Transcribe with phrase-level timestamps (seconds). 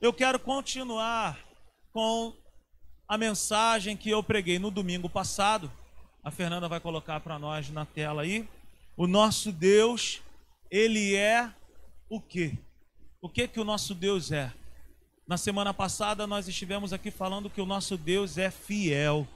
[0.00, 1.38] eu quero continuar
[1.92, 2.32] com
[3.08, 5.70] a mensagem que eu preguei no domingo passado.
[6.22, 8.48] A Fernanda vai colocar para nós na tela aí.
[8.96, 10.20] O nosso Deus,
[10.70, 11.52] ele é
[12.08, 12.56] o quê?
[13.20, 14.52] O que que o nosso Deus é?
[15.26, 19.26] Na semana passada nós estivemos aqui falando que o nosso Deus é fiel.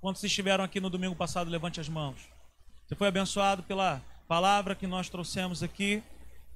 [0.00, 2.20] Quantos estiveram aqui no domingo passado, levante as mãos.
[2.86, 6.02] Você foi abençoado pela palavra que nós trouxemos aqui.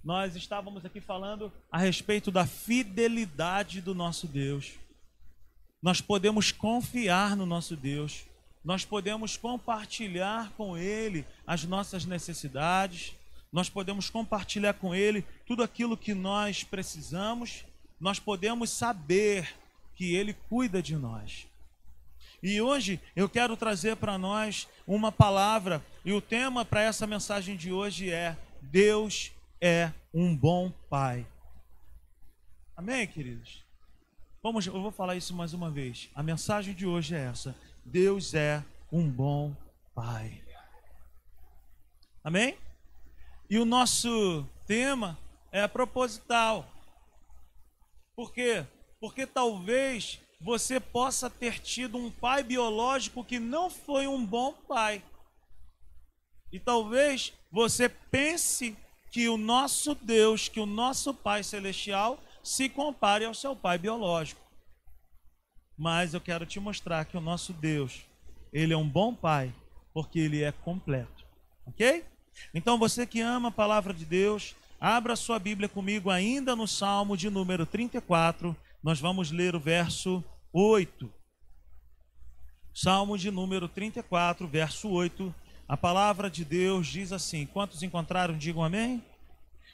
[0.04, 4.72] Nós estávamos aqui falando a respeito da fidelidade do nosso Deus.
[5.80, 8.26] Nós podemos confiar no nosso Deus.
[8.62, 13.14] Nós podemos compartilhar com Ele as nossas necessidades.
[13.50, 17.64] Nós podemos compartilhar com Ele tudo aquilo que nós precisamos.
[17.98, 19.54] Nós podemos saber
[19.96, 21.46] que Ele cuida de nós.
[22.42, 27.56] E hoje eu quero trazer para nós uma palavra, e o tema para essa mensagem
[27.56, 29.32] de hoje é: Deus
[29.66, 31.26] é um bom Pai.
[32.76, 33.64] Amém, queridos?
[34.42, 36.10] Vamos, eu vou falar isso mais uma vez.
[36.14, 39.56] A mensagem de hoje é essa: Deus é um bom
[39.94, 40.44] Pai.
[42.22, 42.58] Amém?
[43.48, 45.18] E o nosso tema
[45.50, 46.68] é proposital.
[48.14, 48.66] Por quê?
[49.00, 55.02] Porque talvez você possa ter tido um pai biológico que não foi um bom pai.
[56.52, 58.76] E talvez você pense
[59.14, 64.40] que o nosso Deus, que o nosso Pai Celestial, se compare ao seu pai biológico.
[65.78, 68.04] Mas eu quero te mostrar que o nosso Deus,
[68.52, 69.54] ele é um bom pai,
[69.92, 71.24] porque ele é completo.
[71.64, 72.04] OK?
[72.52, 77.16] Então você que ama a palavra de Deus, abra sua Bíblia comigo ainda no Salmo
[77.16, 78.56] de número 34.
[78.82, 81.08] Nós vamos ler o verso 8.
[82.74, 85.32] Salmo de número 34, verso 8.
[85.68, 89.02] A palavra de Deus diz assim: Quantos encontraram, digam amém.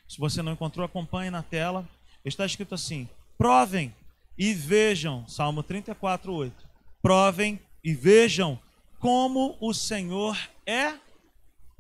[0.09, 1.89] Se você não encontrou, acompanhe na tela.
[2.25, 3.95] Está escrito assim: Provem
[4.39, 6.69] e vejam, Salmo 34, 8.
[7.03, 8.59] Provem e vejam
[8.99, 10.95] como o Senhor é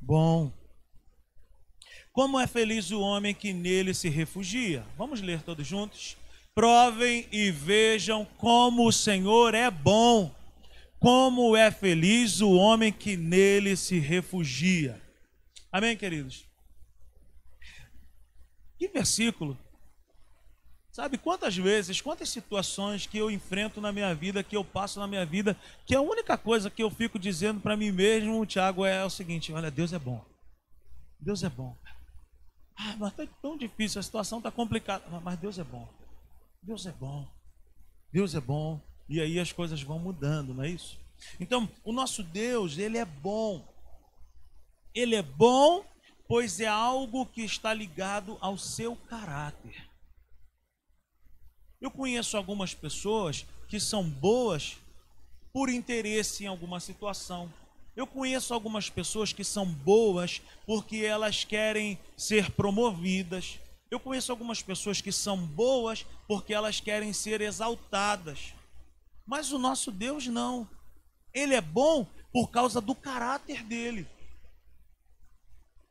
[0.00, 0.52] bom.
[2.12, 4.84] Como é feliz o homem que nele se refugia.
[4.98, 6.16] Vamos ler todos juntos?
[6.54, 10.34] Provem e vejam como o Senhor é bom,
[11.00, 15.00] como é feliz o homem que nele se refugia.
[15.72, 16.44] Amém, queridos?
[18.78, 19.58] Que versículo.
[20.92, 25.06] Sabe quantas vezes, quantas situações que eu enfrento na minha vida, que eu passo na
[25.06, 25.56] minha vida,
[25.86, 29.52] que a única coisa que eu fico dizendo para mim mesmo, Tiago, é o seguinte:
[29.52, 30.22] olha, Deus é bom.
[31.18, 31.78] Deus é bom.
[32.76, 35.04] Ah, mas está tão difícil, a situação está complicada.
[35.20, 35.88] Mas Deus é bom.
[36.62, 37.26] Deus é bom.
[38.12, 38.89] Deus é bom.
[39.10, 40.96] E aí as coisas vão mudando, não é isso?
[41.40, 43.66] Então, o nosso Deus, ele é bom.
[44.94, 45.84] Ele é bom,
[46.28, 49.90] pois é algo que está ligado ao seu caráter.
[51.80, 54.76] Eu conheço algumas pessoas que são boas
[55.52, 57.52] por interesse em alguma situação.
[57.96, 63.58] Eu conheço algumas pessoas que são boas porque elas querem ser promovidas.
[63.90, 68.54] Eu conheço algumas pessoas que são boas porque elas querem ser exaltadas.
[69.30, 70.68] Mas o nosso Deus não.
[71.32, 74.04] Ele é bom por causa do caráter dele.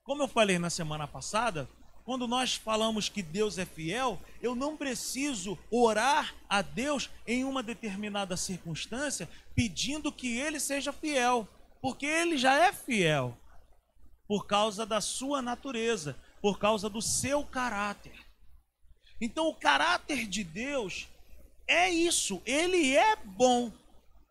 [0.04, 1.70] Como eu falei na semana passada,
[2.04, 7.64] quando nós falamos que Deus é fiel, eu não preciso orar a Deus em uma
[7.64, 11.48] determinada circunstância pedindo que ele seja fiel,
[11.82, 13.38] porque ele já é fiel
[14.28, 18.14] por causa da sua natureza por causa do seu caráter.
[19.22, 21.08] Então, o caráter de Deus
[21.70, 23.72] é isso, ele é bom.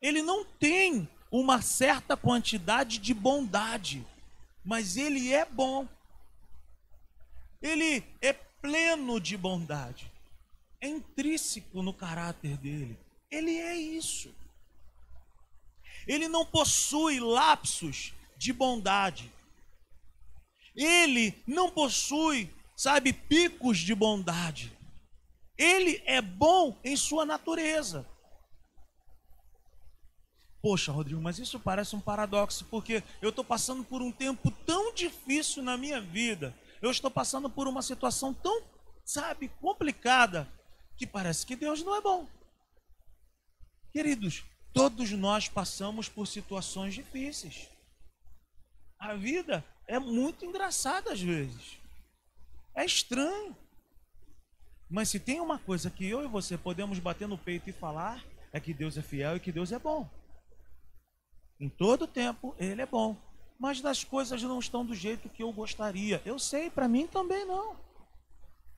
[0.03, 4.05] Ele não tem uma certa quantidade de bondade,
[4.65, 5.89] mas ele é bom.
[7.63, 10.11] Ele é pleno de bondade.
[10.81, 12.99] É intrínseco no caráter dele.
[13.31, 14.35] Ele é isso.
[16.09, 19.33] Ele não possui lapsos de bondade.
[20.75, 24.77] Ele não possui, sabe, picos de bondade.
[25.59, 28.09] Ele é bom em sua natureza.
[30.63, 34.95] Poxa, Rodrigo, mas isso parece um paradoxo, porque eu estou passando por um tempo tão
[34.95, 38.63] difícil na minha vida, eu estou passando por uma situação tão,
[39.05, 40.49] sabe, complicada,
[40.97, 42.27] que parece que Deus não é bom.
[43.93, 47.69] Queridos, todos nós passamos por situações difíceis.
[48.99, 51.79] A vida é muito engraçado às vezes.
[52.75, 53.57] É estranho.
[54.91, 58.25] Mas se tem uma coisa que eu e você podemos bater no peito e falar,
[58.53, 60.09] é que Deus é fiel e que Deus é bom.
[61.61, 63.17] Em todo tempo, Ele é bom.
[63.59, 66.23] Mas as coisas não estão do jeito que eu gostaria.
[66.25, 67.77] Eu sei, para mim também não.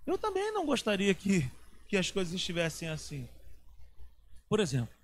[0.06, 1.48] Eu também não gostaria que,
[1.86, 3.28] que as coisas estivessem assim.
[4.48, 4.94] Por exemplo,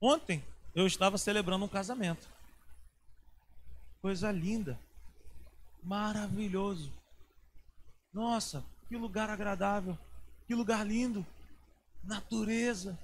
[0.00, 0.44] ontem
[0.74, 2.28] eu estava celebrando um casamento.
[4.00, 4.78] Coisa linda,
[5.82, 6.92] maravilhoso.
[8.12, 9.98] Nossa, que lugar agradável,
[10.46, 11.26] que lugar lindo.
[12.02, 12.98] Natureza,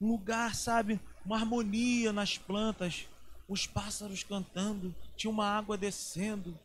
[0.00, 3.08] um lugar, sabe, uma harmonia nas plantas,
[3.48, 6.58] os pássaros cantando, tinha uma água descendo.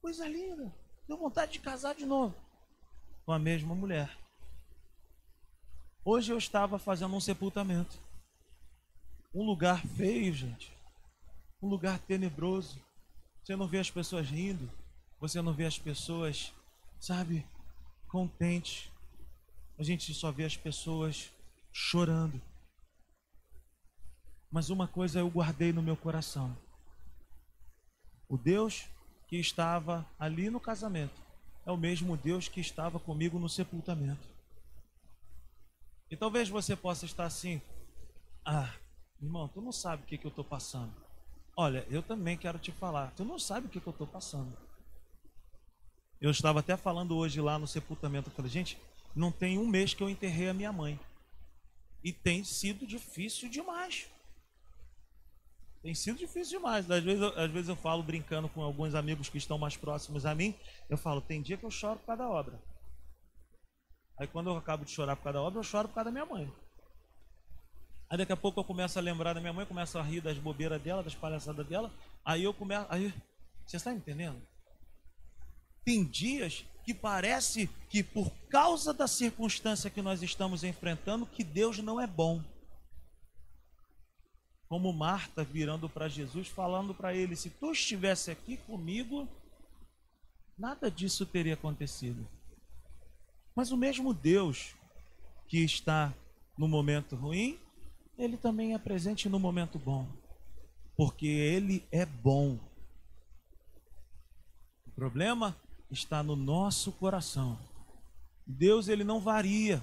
[0.00, 0.74] Coisa linda.
[1.08, 2.34] Deu vontade de casar de novo
[3.24, 4.10] com a mesma mulher.
[6.04, 7.96] Hoje eu estava fazendo um sepultamento.
[9.34, 10.72] Um lugar feio, gente.
[11.62, 12.80] Um lugar tenebroso.
[13.42, 14.70] Você não vê as pessoas rindo.
[15.20, 16.52] Você não vê as pessoas,
[16.98, 17.46] sabe,
[18.12, 18.92] contentes.
[19.78, 21.32] A gente só vê as pessoas
[21.72, 22.40] chorando.
[24.50, 26.54] Mas uma coisa eu guardei no meu coração.
[28.28, 28.86] O Deus
[29.26, 31.22] que estava ali no casamento
[31.64, 34.28] é o mesmo Deus que estava comigo no sepultamento.
[36.10, 37.62] E talvez você possa estar assim:
[38.44, 38.74] Ah,
[39.22, 40.92] irmão, tu não sabe o que, que eu estou passando.
[41.56, 44.54] Olha, eu também quero te falar: tu não sabe o que, que eu estou passando.
[46.22, 48.30] Eu estava até falando hoje lá no sepultamento.
[48.30, 48.78] Eu falei: gente,
[49.14, 50.98] não tem um mês que eu enterrei a minha mãe.
[52.04, 54.06] E tem sido difícil demais.
[55.82, 56.88] Tem sido difícil demais.
[56.88, 60.24] Às vezes, eu, às vezes eu falo brincando com alguns amigos que estão mais próximos
[60.24, 60.54] a mim.
[60.88, 62.62] Eu falo, tem dia que eu choro por causa da obra.
[64.16, 66.12] Aí quando eu acabo de chorar por causa da obra, eu choro por causa da
[66.12, 66.52] minha mãe.
[68.08, 70.38] Aí daqui a pouco eu começo a lembrar da minha mãe, começo a rir das
[70.38, 71.90] bobeiras dela, das palhaçadas dela.
[72.24, 72.86] Aí eu começo.
[72.88, 73.12] Aí,
[73.66, 74.40] você está entendendo?
[75.84, 81.78] Tem dias que parece que por causa da circunstância que nós estamos enfrentando, que Deus
[81.78, 82.42] não é bom
[84.72, 89.28] como Marta virando para Jesus, falando para ele: se tu estivesse aqui comigo,
[90.56, 92.26] nada disso teria acontecido.
[93.54, 94.74] Mas o mesmo Deus
[95.46, 96.14] que está
[96.56, 97.60] no momento ruim,
[98.16, 100.08] ele também é presente no momento bom,
[100.96, 102.58] porque ele é bom.
[104.86, 105.54] O problema
[105.92, 107.58] está no nosso coração.
[108.46, 109.82] Deus ele não varia,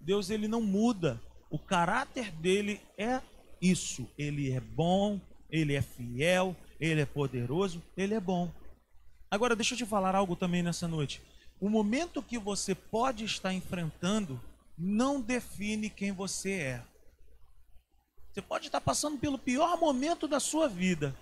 [0.00, 1.20] Deus ele não muda.
[1.50, 3.20] O caráter dele é
[3.60, 4.08] isso.
[4.16, 5.20] Ele é bom,
[5.50, 8.50] ele é fiel, ele é poderoso, ele é bom.
[9.30, 11.22] Agora, deixa eu te falar algo também nessa noite.
[11.60, 14.40] O momento que você pode estar enfrentando
[14.78, 16.82] não define quem você é.
[18.32, 21.14] Você pode estar passando pelo pior momento da sua vida,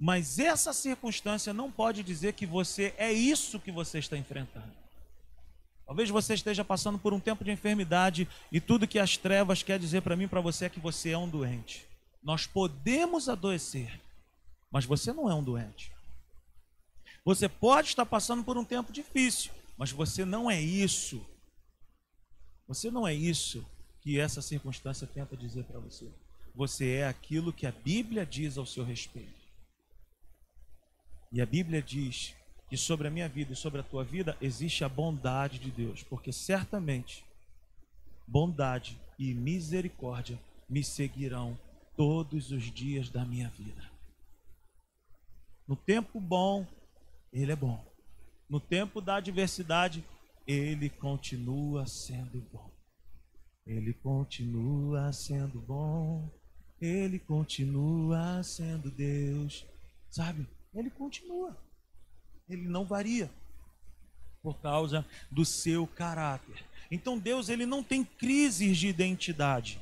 [0.00, 4.72] mas essa circunstância não pode dizer que você é isso que você está enfrentando.
[5.84, 9.78] Talvez você esteja passando por um tempo de enfermidade e tudo que as trevas quer
[9.78, 11.86] dizer para mim para você é que você é um doente.
[12.22, 14.00] Nós podemos adoecer,
[14.70, 15.92] mas você não é um doente.
[17.22, 21.20] Você pode estar passando por um tempo difícil, mas você não é isso.
[22.66, 23.66] Você não é isso
[24.00, 26.08] que essa circunstância tenta dizer para você.
[26.54, 29.39] Você é aquilo que a Bíblia diz ao seu respeito.
[31.32, 32.34] E a Bíblia diz
[32.68, 36.02] que sobre a minha vida e sobre a tua vida existe a bondade de Deus,
[36.02, 37.24] porque certamente
[38.26, 40.38] bondade e misericórdia
[40.68, 41.58] me seguirão
[41.96, 43.90] todos os dias da minha vida.
[45.66, 46.66] No tempo bom,
[47.32, 47.84] Ele é bom.
[48.48, 50.04] No tempo da adversidade,
[50.46, 52.70] Ele continua sendo bom.
[53.64, 56.28] Ele continua sendo bom.
[56.80, 59.64] Ele continua sendo Deus.
[60.10, 60.44] Sabe?
[60.74, 61.56] Ele continua
[62.52, 63.30] ele não varia
[64.42, 66.64] por causa do seu caráter.
[66.90, 69.80] Então Deus ele não tem crises de identidade.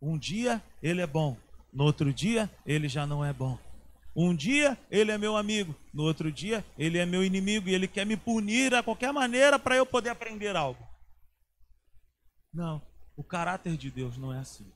[0.00, 1.36] Um dia ele é bom,
[1.72, 3.58] no outro dia ele já não é bom.
[4.14, 7.88] Um dia ele é meu amigo, no outro dia ele é meu inimigo e ele
[7.88, 10.86] quer me punir a qualquer maneira para eu poder aprender algo.
[12.52, 12.82] Não,
[13.16, 14.70] o caráter de Deus não é assim.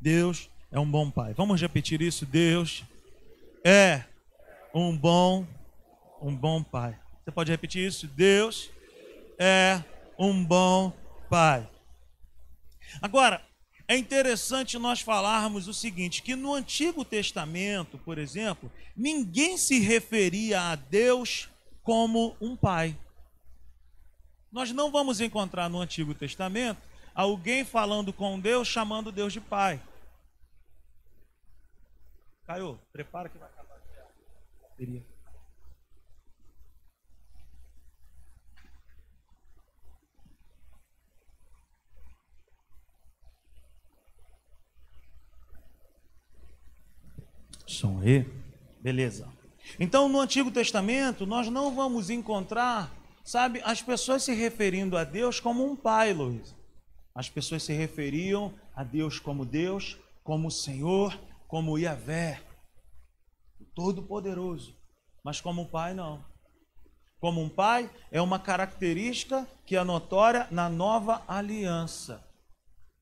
[0.00, 1.32] Deus é um bom pai.
[1.32, 2.26] Vamos repetir isso?
[2.26, 2.84] Deus
[3.64, 4.04] é
[4.74, 5.46] um bom,
[6.20, 6.98] um bom pai.
[7.22, 8.06] Você pode repetir isso?
[8.06, 8.70] Deus
[9.38, 9.82] é
[10.18, 10.92] um bom
[11.28, 11.68] pai.
[13.00, 13.44] Agora,
[13.86, 20.60] é interessante nós falarmos o seguinte: que no Antigo Testamento, por exemplo, ninguém se referia
[20.60, 21.48] a Deus
[21.82, 22.96] como um pai.
[24.50, 26.80] Nós não vamos encontrar no Antigo Testamento
[27.14, 29.80] alguém falando com Deus chamando Deus de pai.
[32.52, 33.48] Caio, prepara que vai
[34.76, 35.02] teria.
[47.66, 48.26] Som aí.
[48.82, 49.26] Beleza.
[49.80, 52.92] Então, no Antigo Testamento, nós não vamos encontrar
[53.24, 56.54] sabe, as pessoas se referindo a Deus como um pai, Luiz.
[57.14, 61.18] As pessoas se referiam a Deus como Deus, como Senhor,
[61.52, 62.40] como Yahvé,
[63.74, 64.74] Todo-Poderoso.
[65.22, 66.24] Mas como pai, não.
[67.20, 72.26] Como um pai é uma característica que é notória na nova aliança.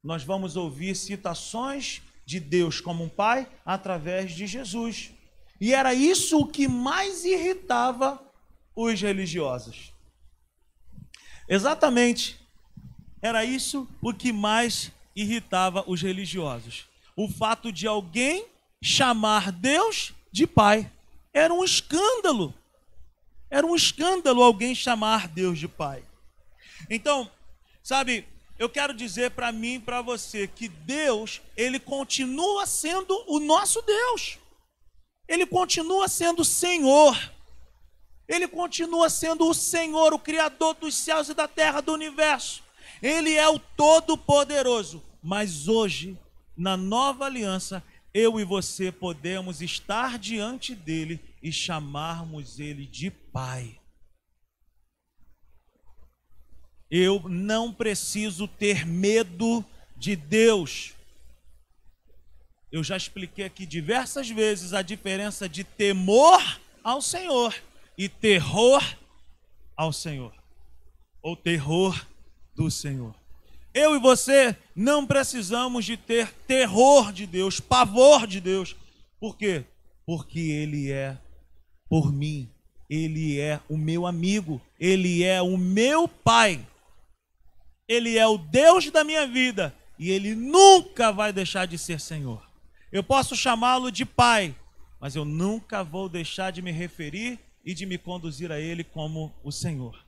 [0.02, 5.12] Nós vamos ouvir citações de Deus como um pai através de Jesus.
[5.60, 8.20] E era isso o que mais irritava
[8.74, 9.92] os religiosos.
[11.48, 12.36] Exatamente.
[13.22, 16.89] Era isso o que mais irritava os religiosos.
[17.22, 18.46] O fato de alguém
[18.82, 20.90] chamar Deus de pai.
[21.34, 22.54] Era um escândalo.
[23.50, 26.02] Era um escândalo alguém chamar Deus de pai.
[26.88, 27.30] Então,
[27.82, 28.26] sabe,
[28.58, 33.82] eu quero dizer para mim e para você que Deus, ele continua sendo o nosso
[33.82, 34.38] Deus.
[35.28, 37.14] Ele continua sendo Senhor.
[38.26, 42.62] Ele continua sendo o Senhor, o Criador dos céus e da terra, do universo.
[43.02, 45.02] Ele é o Todo-Poderoso.
[45.22, 46.16] Mas hoje,
[46.60, 53.80] na nova aliança, eu e você podemos estar diante dele e chamarmos ele de Pai.
[56.90, 59.64] Eu não preciso ter medo
[59.96, 60.92] de Deus.
[62.70, 67.54] Eu já expliquei aqui diversas vezes a diferença de temor ao Senhor
[67.96, 68.82] e terror
[69.74, 70.34] ao Senhor,
[71.22, 72.06] ou terror
[72.54, 73.19] do Senhor.
[73.72, 78.74] Eu e você não precisamos de ter terror de Deus, pavor de Deus.
[79.20, 79.64] Por quê?
[80.04, 81.16] Porque Ele é
[81.88, 82.48] por mim,
[82.88, 86.66] Ele é o meu amigo, Ele é o meu Pai,
[87.88, 92.48] Ele é o Deus da minha vida e Ele nunca vai deixar de ser Senhor.
[92.90, 94.54] Eu posso chamá-lo de Pai,
[95.00, 99.32] mas eu nunca vou deixar de me referir e de me conduzir a Ele como
[99.44, 100.04] o Senhor.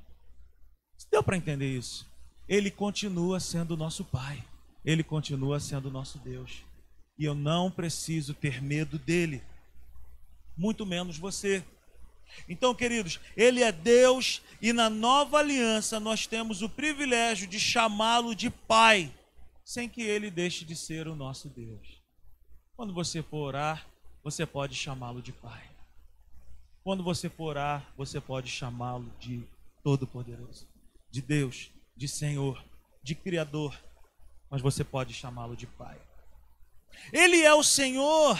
[1.10, 2.11] Deu para entender isso?
[2.52, 4.44] Ele continua sendo nosso Pai,
[4.84, 6.62] Ele continua sendo nosso Deus.
[7.18, 9.42] E eu não preciso ter medo dele,
[10.54, 11.64] muito menos você.
[12.46, 18.34] Então, queridos, Ele é Deus e na nova aliança nós temos o privilégio de chamá-lo
[18.34, 19.10] de Pai,
[19.64, 22.02] sem que Ele deixe de ser o nosso Deus.
[22.76, 23.86] Quando você for orar,
[24.22, 25.70] você pode chamá-lo de Pai.
[26.84, 29.42] Quando você for orar, você pode chamá-lo de
[29.82, 30.68] Todo-Poderoso,
[31.10, 32.64] de Deus, de Senhor,
[33.02, 33.78] de Criador,
[34.50, 36.00] mas você pode chamá-lo de Pai.
[37.12, 38.38] Ele é o Senhor,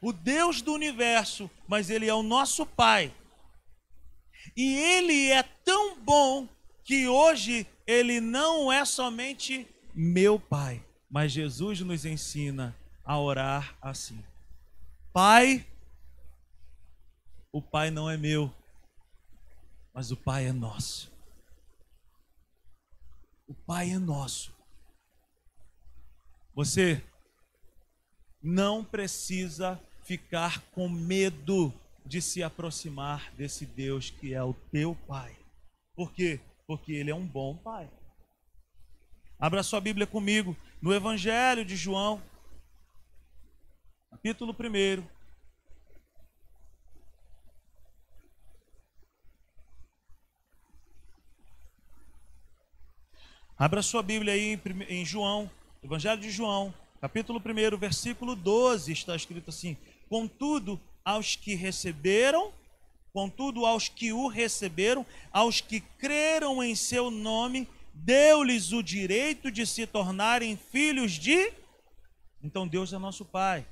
[0.00, 3.12] o Deus do universo, mas Ele é o nosso Pai.
[4.56, 6.48] E Ele é tão bom
[6.84, 14.22] que hoje Ele não é somente meu Pai, mas Jesus nos ensina a orar assim:
[15.12, 15.66] Pai,
[17.52, 18.52] o Pai não é meu,
[19.92, 21.09] mas o Pai é nosso.
[23.50, 24.54] O Pai é nosso.
[26.54, 27.02] Você
[28.40, 31.74] não precisa ficar com medo
[32.06, 35.36] de se aproximar desse Deus que é o teu Pai.
[35.96, 36.38] Por quê?
[36.64, 37.90] Porque Ele é um bom Pai.
[39.36, 42.22] Abra sua Bíblia comigo no Evangelho de João,
[44.12, 45.19] capítulo 1.
[53.60, 55.50] Abra sua Bíblia aí em, João,
[55.84, 59.76] Evangelho de João, capítulo 1, versículo 12, está escrito assim:
[60.08, 62.54] Contudo, aos que receberam,
[63.12, 69.66] contudo, aos que o receberam, aos que creram em seu nome, deu-lhes o direito de
[69.66, 71.52] se tornarem filhos de.
[72.42, 73.66] Então Deus é nosso Pai.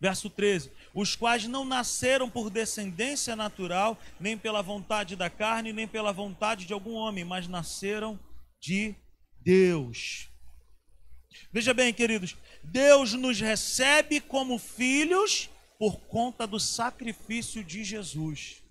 [0.00, 5.86] Verso 13: Os quais não nasceram por descendência natural, nem pela vontade da carne, nem
[5.86, 8.18] pela vontade de algum homem, mas nasceram
[8.66, 8.96] de
[9.40, 10.28] Deus.
[11.52, 18.64] Veja bem, queridos, Deus nos recebe como filhos por conta do sacrifício de Jesus.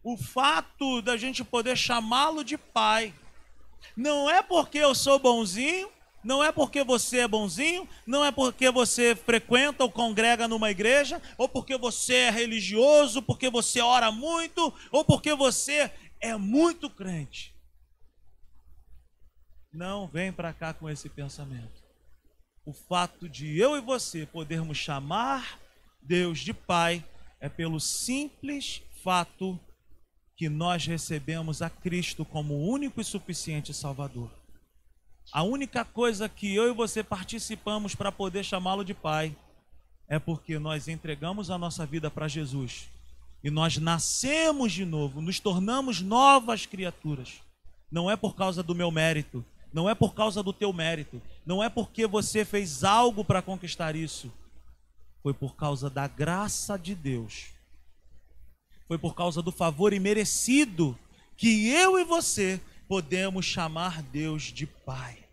[0.00, 3.12] O fato da gente poder chamá-lo de pai
[3.96, 5.90] não é porque eu sou bonzinho,
[6.22, 11.20] não é porque você é bonzinho, não é porque você frequenta ou congrega numa igreja,
[11.36, 17.55] ou porque você é religioso, porque você ora muito, ou porque você é muito crente.
[19.76, 21.84] Não vem para cá com esse pensamento.
[22.64, 25.60] O fato de eu e você podermos chamar
[26.00, 27.04] Deus de Pai
[27.38, 29.60] é pelo simples fato
[30.34, 34.30] que nós recebemos a Cristo como único e suficiente Salvador.
[35.30, 39.36] A única coisa que eu e você participamos para poder chamá-lo de Pai
[40.08, 42.88] é porque nós entregamos a nossa vida para Jesus
[43.44, 47.42] e nós nascemos de novo, nos tornamos novas criaturas.
[47.92, 51.62] Não é por causa do meu mérito, não é por causa do teu mérito, não
[51.62, 54.32] é porque você fez algo para conquistar isso.
[55.22, 57.48] Foi por causa da graça de Deus.
[58.86, 60.96] Foi por causa do favor imerecido
[61.36, 65.24] que eu e você podemos chamar Deus de Pai.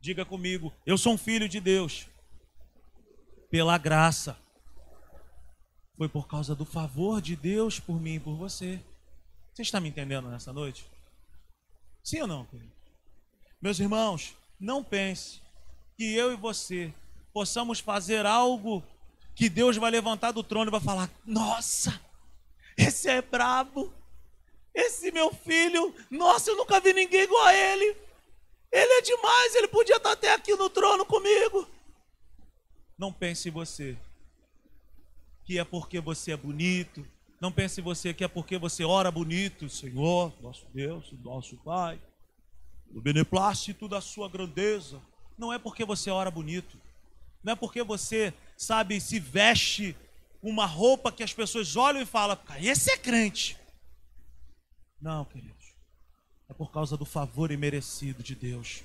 [0.00, 2.06] Diga comigo, eu sou um filho de Deus.
[3.50, 4.36] Pela graça.
[5.96, 8.80] Foi por causa do favor de Deus por mim e por você.
[9.52, 10.86] Você está me entendendo nessa noite?
[12.02, 12.79] Sim ou não, querido?
[13.62, 15.42] Meus irmãos, não pense
[15.94, 16.94] que eu e você
[17.30, 18.82] possamos fazer algo
[19.34, 22.00] que Deus vai levantar do trono e vai falar: Nossa,
[22.74, 23.92] esse é brabo,
[24.74, 27.96] esse meu filho, nossa, eu nunca vi ninguém igual a ele.
[28.72, 31.68] Ele é demais, ele podia estar até aqui no trono comigo.
[32.96, 33.98] Não pense em você
[35.44, 37.06] que é porque você é bonito.
[37.38, 42.00] Não pense em você que é porque você ora bonito, Senhor, nosso Deus, nosso Pai
[42.94, 45.00] o beneplácito da sua grandeza.
[45.36, 46.78] Não é porque você ora bonito,
[47.42, 49.96] não é porque você, sabe, se veste
[50.42, 53.56] uma roupa que as pessoas olham e falam, esse é crente.
[55.00, 55.74] Não, queridos,
[56.48, 58.82] é por causa do favor imerecido de Deus,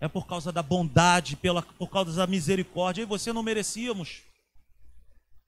[0.00, 4.22] é por causa da bondade, pela, por causa da misericórdia, e você não merecíamos,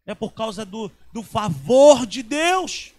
[0.07, 2.93] é por causa do, do favor de Deus.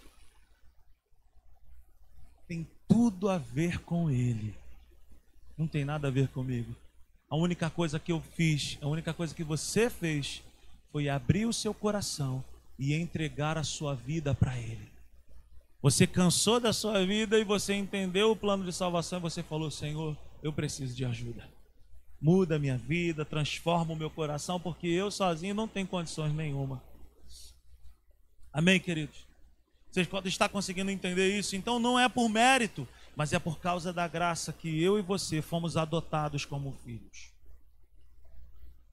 [2.46, 4.61] Tem tudo a ver com Ele
[5.62, 6.74] não tem nada a ver comigo.
[7.30, 10.42] A única coisa que eu fiz, a única coisa que você fez,
[10.90, 12.44] foi abrir o seu coração
[12.78, 14.90] e entregar a sua vida para Ele.
[15.80, 19.70] Você cansou da sua vida e você entendeu o plano de salvação e você falou:
[19.70, 21.48] Senhor, eu preciso de ajuda.
[22.20, 26.82] Muda a minha vida, transforma o meu coração, porque eu sozinho não tenho condições nenhuma.
[28.52, 29.26] Amém, queridos?
[29.90, 31.56] Vocês podem estar conseguindo entender isso?
[31.56, 35.42] Então não é por mérito, mas é por causa da graça que eu e você
[35.42, 37.30] fomos adotados como filhos.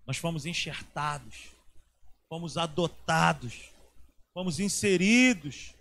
[0.05, 1.51] Nós fomos enxertados,
[2.27, 3.71] fomos adotados,
[4.33, 5.73] fomos inseridos,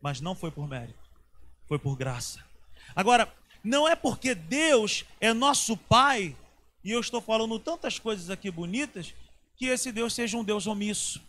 [0.00, 0.98] mas não foi por mérito,
[1.66, 2.44] foi por graça.
[2.94, 3.32] Agora,
[3.62, 6.36] não é porque Deus é nosso Pai,
[6.82, 9.14] e eu estou falando tantas coisas aqui bonitas,
[9.56, 11.22] que esse Deus seja um Deus omisso,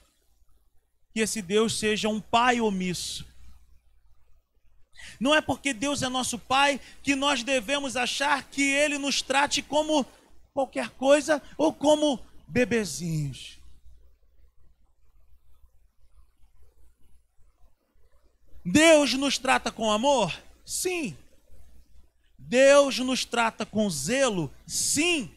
[1.13, 3.25] que esse Deus seja um Pai omisso.
[5.19, 9.61] Não é porque Deus é nosso Pai que nós devemos achar que Ele nos trate
[9.61, 10.05] como
[10.53, 13.59] qualquer coisa ou como bebezinhos.
[18.65, 20.33] Deus nos trata com amor?
[20.65, 21.17] Sim.
[22.37, 24.51] Deus nos trata com zelo?
[24.65, 25.29] Sim.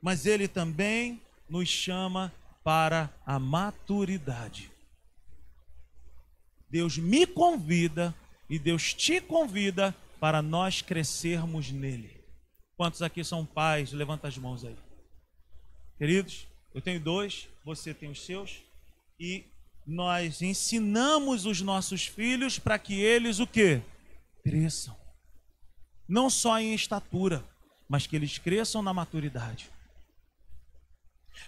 [0.00, 2.32] Mas Ele também nos chama
[2.64, 4.72] para a maturidade.
[6.68, 8.14] Deus me convida
[8.48, 12.22] e Deus te convida para nós crescermos nele.
[12.76, 13.92] Quantos aqui são pais?
[13.92, 14.76] Levanta as mãos aí.
[15.98, 18.62] Queridos, eu tenho dois, você tem os seus,
[19.18, 19.44] e
[19.86, 23.80] nós ensinamos os nossos filhos para que eles o quê?
[24.42, 24.96] Cresçam.
[26.08, 27.44] Não só em estatura,
[27.88, 29.70] mas que eles cresçam na maturidade.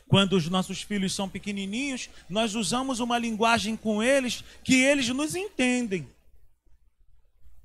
[0.09, 5.35] Quando os nossos filhos são pequenininhos, nós usamos uma linguagem com eles que eles nos
[5.35, 6.09] entendem.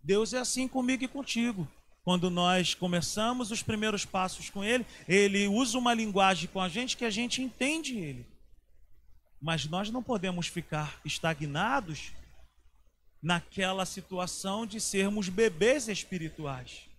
[0.04, 1.68] Deus é assim comigo e contigo.
[2.04, 6.98] Quando nós começamos os primeiros passos com Ele, Ele usa uma linguagem com a gente
[6.98, 8.26] que a gente entende Ele.
[9.40, 12.12] Mas nós não podemos ficar estagnados
[13.22, 16.90] naquela situação de sermos bebês espirituais.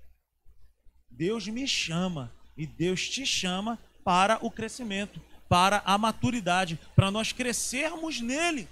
[1.11, 7.33] Deus me chama e Deus te chama para o crescimento, para a maturidade, para nós
[7.33, 8.69] crescermos nele.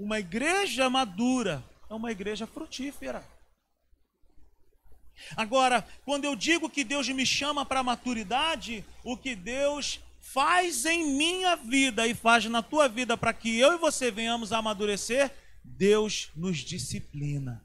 [0.00, 3.22] Uma igreja madura é uma igreja frutífera.
[5.36, 11.04] Agora, quando eu digo que Deus me chama para maturidade, o que Deus faz em
[11.18, 15.30] minha vida e faz na tua vida para que eu e você venhamos a amadurecer,
[15.62, 17.62] Deus nos disciplina.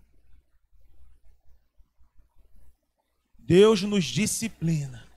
[3.40, 5.08] Deus nos disciplina.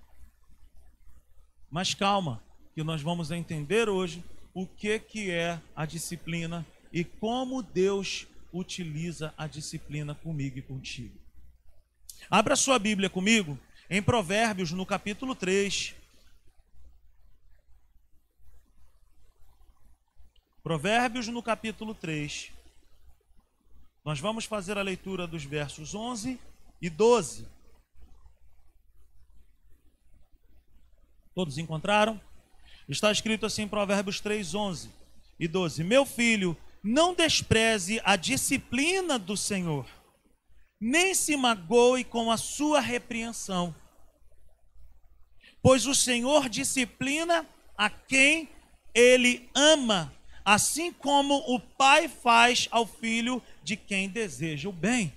[1.69, 2.41] Mas calma,
[2.77, 4.23] que nós vamos entender hoje
[4.55, 11.19] o que que é a disciplina e como Deus utiliza a disciplina comigo e contigo.
[12.31, 15.95] Abra sua Bíblia comigo em Provérbios, no capítulo 3.
[20.63, 22.53] Provérbios, no capítulo 3.
[24.05, 26.39] Nós vamos fazer a leitura dos versos 11
[26.81, 27.47] e 12.
[31.35, 32.21] Todos encontraram?
[32.89, 34.91] Está escrito assim em Provérbios 3, 11.
[35.39, 39.87] e 12: Meu filho, não despreze a disciplina do Senhor,
[40.81, 43.75] nem se magoe com a sua repreensão,
[45.63, 48.49] pois o Senhor disciplina a quem
[48.95, 50.13] ele ama,
[50.45, 55.13] assim como o pai faz ao filho de quem deseja o bem.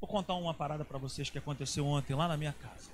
[0.00, 2.90] Vou contar uma parada para vocês que aconteceu ontem lá na minha casa.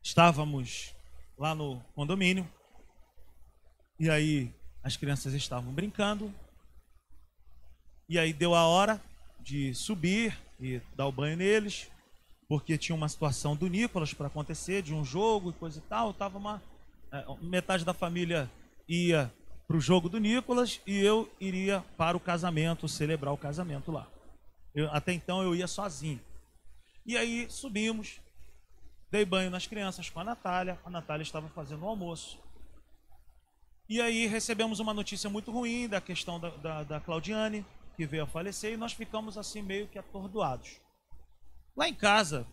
[0.00, 0.94] Estávamos
[1.38, 2.48] lá no condomínio
[3.98, 6.32] e aí as crianças estavam brincando.
[8.08, 9.00] E aí deu a hora
[9.40, 11.90] de subir e dar o banho neles,
[12.48, 16.12] porque tinha uma situação do Nicolas para acontecer, de um jogo e coisa e tal.
[16.12, 16.62] Tava uma
[17.12, 18.50] é, metade da família
[18.88, 19.32] ia
[19.66, 24.06] para o jogo do Nicolas e eu iria para o casamento, celebrar o casamento lá.
[24.74, 26.20] Eu, até então eu ia sozinho.
[27.06, 28.20] E aí subimos,
[29.14, 30.76] dei banho nas crianças com a Natália.
[30.84, 32.36] A Natália estava fazendo o almoço.
[33.88, 37.64] E aí recebemos uma notícia muito ruim da questão da, da, da Claudiane,
[37.96, 40.80] que veio a falecer, e nós ficamos assim meio que atordoados.
[41.76, 42.44] Lá em casa,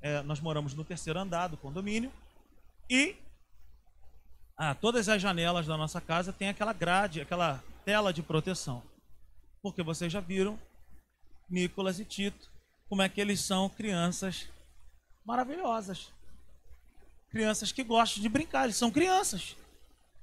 [0.00, 2.12] é, nós moramos no terceiro andar do condomínio,
[2.88, 3.16] e
[4.56, 8.80] ah, todas as janelas da nossa casa têm aquela grade, aquela tela de proteção.
[9.60, 10.56] Porque vocês já viram
[11.50, 12.48] Nicolas e Tito,
[12.88, 14.53] como é que eles são crianças
[15.24, 16.12] maravilhosas.
[17.30, 19.56] Crianças que gostam de brincar, eles são crianças.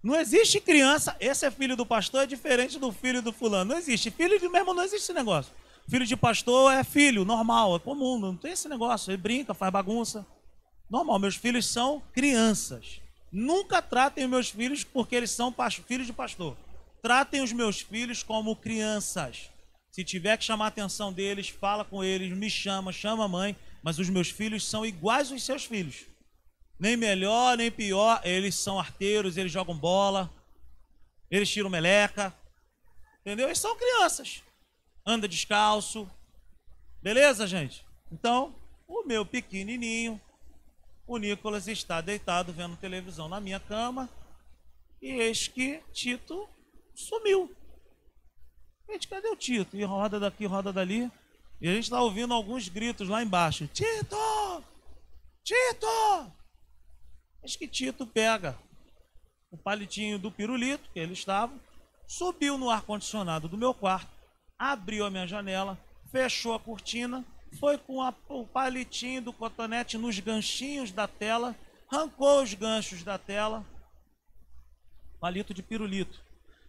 [0.04, 3.72] Não existe criança, esse é filho do pastor, é diferente do filho do fulano.
[3.72, 4.10] Não existe.
[4.10, 5.54] Filho de mesmo não existe esse negócio.
[5.90, 9.12] Filho de pastor é filho, normal, é comum, não tem esse negócio.
[9.12, 10.26] Ele brinca, faz bagunça.
[10.90, 13.02] Normal, meus filhos são crianças.
[13.32, 15.54] Nunca tratem meus filhos porque eles são
[15.88, 16.58] filhos de pastor.
[17.02, 19.50] Tratem os meus filhos como crianças.
[19.92, 23.56] Se tiver que chamar a atenção deles, fala com eles, me chama, chama a mãe,
[23.82, 26.06] mas os meus filhos são iguais aos seus filhos.
[26.80, 30.32] Nem melhor, nem pior, eles são arteiros, eles jogam bola,
[31.30, 32.34] eles tiram meleca.
[33.22, 33.48] Entendeu?
[33.48, 34.44] Eles são crianças.
[35.06, 36.10] Anda descalço.
[37.02, 37.86] Beleza, gente?
[38.12, 38.56] Então,
[38.88, 40.20] o meu pequenininho,
[41.08, 44.10] o Nicolas está deitado vendo televisão na minha cama
[45.02, 46.48] e eis que Tito
[46.94, 47.56] sumiu.
[48.90, 49.78] Gente, cadê o Tito?
[49.78, 51.12] E roda daqui, roda dali.
[51.62, 54.64] E a gente está ouvindo alguns gritos lá embaixo: Tito!
[55.44, 56.32] Tito!
[57.44, 58.58] Eis que Tito pega
[59.50, 61.54] o palitinho do pirulito que ele estava,
[62.08, 64.12] subiu no ar-condicionado do meu quarto,
[64.58, 65.78] abriu a minha janela,
[66.12, 67.26] fechou a cortina
[67.60, 71.56] foi com a, o palitinho do cotonete nos ganchinhos da tela,
[71.92, 73.66] arrancou os ganchos da tela,
[75.20, 76.24] palito de pirulito,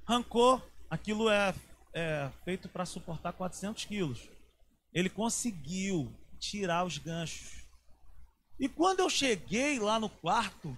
[0.06, 1.54] arrancou, aquilo é,
[1.94, 4.28] é feito para suportar 400 quilos.
[4.92, 7.64] Ele conseguiu tirar os ganchos.
[8.58, 10.76] E quando eu cheguei lá no quarto,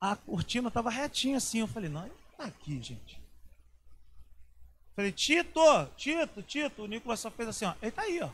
[0.00, 1.60] a cortina estava retinha assim.
[1.60, 3.20] Eu falei, não, ele tá aqui, gente.
[4.94, 5.60] Falei, Tito,
[5.96, 6.82] Tito, Tito.
[6.82, 7.74] O Nicolas só fez assim, ó.
[7.80, 8.30] Ele tá aí, ó.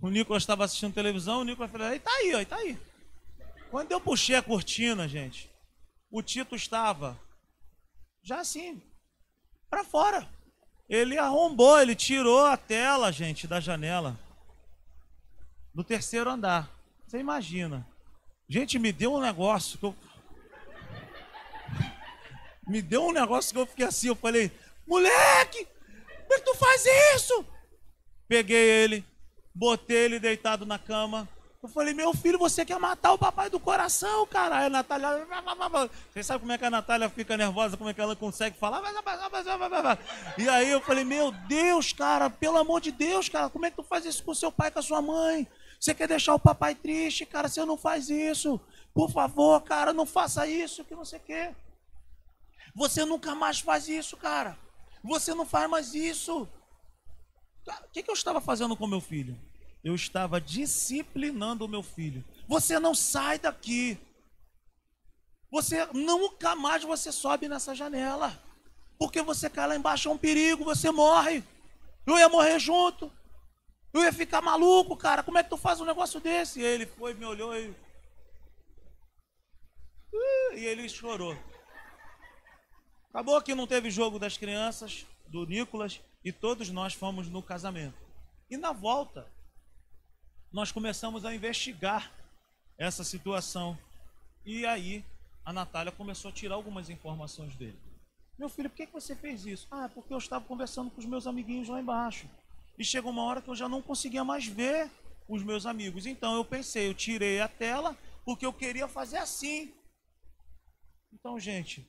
[0.00, 2.78] O Nicolas estava assistindo televisão, o Nicolas falou, ele tá aí, ó, ele tá aí.
[3.70, 5.50] Quando eu puxei a cortina, gente,
[6.10, 7.18] o Tito estava
[8.22, 8.82] já assim,
[9.74, 10.28] para fora.
[10.88, 14.16] Ele arrombou, ele tirou a tela, gente, da janela.
[15.74, 16.70] Do terceiro andar.
[17.04, 17.84] Você imagina.
[18.48, 19.96] Gente, me deu um negócio que eu
[22.68, 24.52] me deu um negócio que eu fiquei assim, eu falei,
[24.86, 25.66] moleque,
[26.22, 26.84] como é que tu faz
[27.16, 27.44] isso?
[28.28, 29.04] Peguei ele,
[29.52, 31.28] botei ele deitado na cama.
[31.64, 34.58] Eu falei, meu filho, você quer matar o papai do coração, cara.
[34.58, 35.26] Aí a Natália.
[36.12, 38.82] Você sabe como é que a Natália fica nervosa, como é que ela consegue falar?
[40.36, 43.76] E aí eu falei, meu Deus, cara, pelo amor de Deus, cara, como é que
[43.76, 45.48] tu faz isso com seu pai, com a sua mãe?
[45.80, 47.48] Você quer deixar o papai triste, cara?
[47.48, 48.60] Você não faz isso.
[48.92, 51.54] Por favor, cara, não faça isso, que não sei o quê.
[52.74, 54.58] Você nunca mais faz isso, cara.
[55.02, 56.46] Você não faz mais isso.
[57.66, 59.34] O que eu estava fazendo com meu filho?
[59.84, 62.24] Eu estava disciplinando o meu filho.
[62.48, 63.98] Você não sai daqui.
[65.50, 68.42] Você nunca mais você sobe nessa janela.
[68.98, 71.44] Porque você cai lá embaixo é um perigo, você morre.
[72.06, 73.12] Eu ia morrer junto.
[73.92, 75.22] Eu ia ficar maluco, cara.
[75.22, 76.60] Como é que tu faz um negócio desse?
[76.60, 77.74] E ele foi, me olhou e.
[80.54, 81.36] E ele chorou.
[83.10, 87.96] Acabou que não teve jogo das crianças, do Nicolas, e todos nós fomos no casamento.
[88.50, 89.30] E na volta,
[90.54, 92.12] nós começamos a investigar
[92.78, 93.76] essa situação.
[94.46, 95.04] E aí,
[95.44, 97.76] a Natália começou a tirar algumas informações dele.
[98.38, 99.66] Meu filho, por que você fez isso?
[99.68, 102.30] Ah, porque eu estava conversando com os meus amiguinhos lá embaixo.
[102.78, 104.88] E chegou uma hora que eu já não conseguia mais ver
[105.28, 106.06] os meus amigos.
[106.06, 109.74] Então eu pensei, eu tirei a tela porque eu queria fazer assim.
[111.12, 111.84] Então, gente,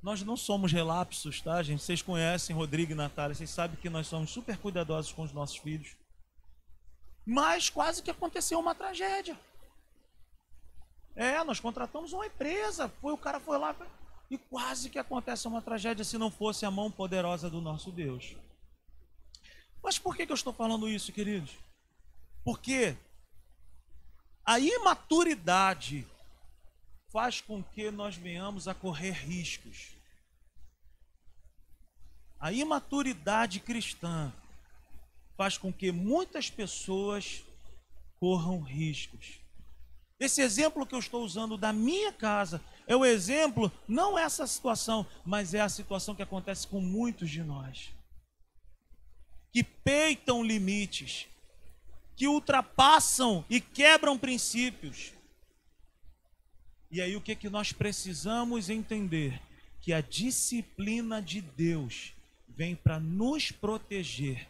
[0.00, 1.82] nós não somos relapsos, tá, gente?
[1.82, 5.56] Vocês conhecem Rodrigo e Natália, vocês sabem que nós somos super cuidadosos com os nossos
[5.56, 5.96] filhos.
[7.26, 9.36] Mas quase que aconteceu uma tragédia.
[11.16, 13.74] É, nós contratamos uma empresa, foi o cara foi lá
[14.30, 18.36] e quase que acontece uma tragédia se não fosse a mão poderosa do nosso Deus.
[19.82, 21.52] Mas por que, que eu estou falando isso, queridos?
[22.44, 22.96] Porque
[24.44, 26.06] a imaturidade
[27.12, 29.96] faz com que nós venhamos a correr riscos.
[32.38, 34.32] A imaturidade cristã
[35.36, 37.42] faz com que muitas pessoas
[38.18, 39.40] corram riscos.
[40.18, 45.06] Esse exemplo que eu estou usando da minha casa é o exemplo, não essa situação,
[45.24, 47.90] mas é a situação que acontece com muitos de nós.
[49.52, 51.26] Que peitam limites,
[52.16, 55.12] que ultrapassam e quebram princípios.
[56.90, 59.40] E aí o que, que nós precisamos entender?
[59.82, 62.14] Que a disciplina de Deus
[62.48, 64.48] vem para nos proteger.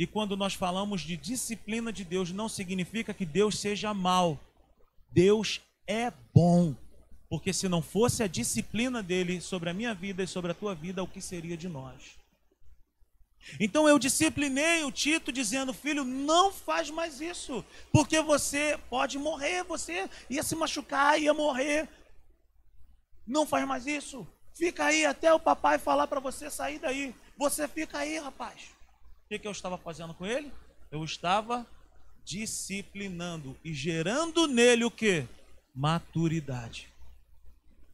[0.00, 4.40] E quando nós falamos de disciplina de Deus, não significa que Deus seja mal.
[5.12, 6.74] Deus é bom.
[7.28, 10.74] Porque se não fosse a disciplina dele sobre a minha vida e sobre a tua
[10.74, 12.16] vida, o que seria de nós?
[13.60, 19.64] Então eu disciplinei o Tito dizendo: "Filho, não faz mais isso, porque você pode morrer,
[19.64, 21.86] você ia se machucar, ia morrer.
[23.26, 24.26] Não faz mais isso.
[24.54, 27.14] Fica aí até o papai falar para você sair daí.
[27.36, 28.79] Você fica aí, rapaz."
[29.30, 30.50] Que, que eu estava fazendo com ele?
[30.90, 31.64] Eu estava
[32.24, 35.24] disciplinando e gerando nele o que?
[35.72, 36.88] Maturidade.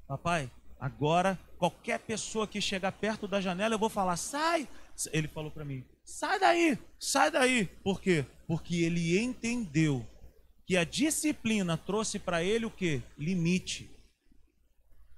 [0.08, 4.66] Papai, agora qualquer pessoa que chegar perto da janela, eu vou falar: sai.
[5.12, 7.66] Ele falou para mim: sai daí, sai daí.
[7.84, 8.24] Por quê?
[8.48, 10.08] Porque ele entendeu
[10.66, 13.02] que a disciplina trouxe para ele o que?
[13.18, 13.90] Limite.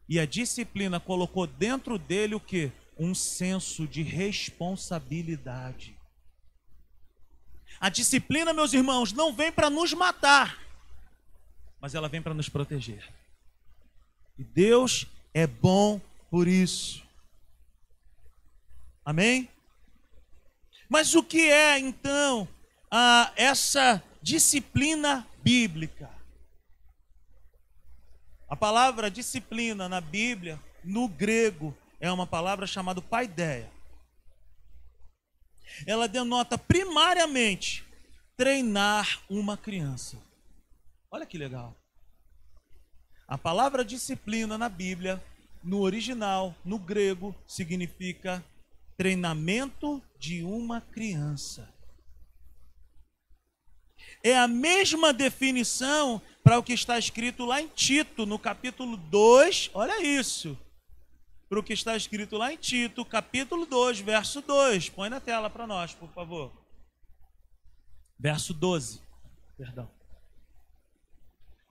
[0.08, 2.72] E a disciplina colocou dentro dele o que?
[2.98, 5.96] Um senso de responsabilidade.
[7.80, 10.58] A disciplina, meus irmãos, não vem para nos matar,
[11.80, 13.08] mas ela vem para nos proteger.
[14.36, 17.02] E Deus é bom por isso.
[19.04, 19.48] Amém?
[20.88, 22.48] Mas o que é então
[22.90, 26.10] a, essa disciplina bíblica?
[28.48, 33.70] A palavra disciplina na Bíblia, no grego, é uma palavra chamada paideia.
[35.86, 37.84] Ela denota primariamente
[38.36, 40.16] treinar uma criança.
[41.10, 41.76] Olha que legal.
[43.26, 45.22] A palavra disciplina na Bíblia,
[45.62, 48.44] no original, no grego, significa
[48.96, 51.72] treinamento de uma criança.
[54.22, 59.70] É a mesma definição para o que está escrito lá em Tito, no capítulo 2,
[59.74, 60.58] olha isso.
[61.48, 64.90] Para o que está escrito lá em Tito, capítulo 2, verso 2.
[64.90, 66.52] Põe na tela para nós, por favor.
[68.18, 69.00] Verso 12,
[69.56, 69.90] perdão.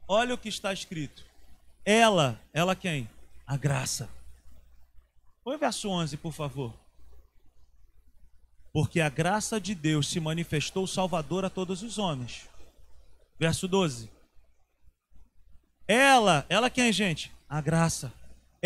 [0.08, 1.26] Olha o que está escrito.
[1.86, 3.10] Ela, ela quem?
[3.46, 4.10] A graça.
[5.44, 6.74] Põe o verso 11, por favor
[8.78, 12.48] porque a graça de Deus se manifestou salvador a todos os homens.
[13.40, 14.08] Verso 12.
[15.88, 17.32] Ela, ela quem, gente?
[17.50, 18.14] A graça.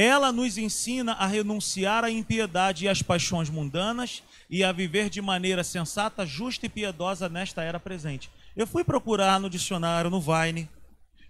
[0.02, 5.22] Ela nos ensina a renunciar à impiedade e às paixões mundanas e a viver de
[5.22, 8.28] maneira sensata, justa e piedosa nesta era presente.
[8.56, 10.68] Eu fui procurar no dicionário, no Vine,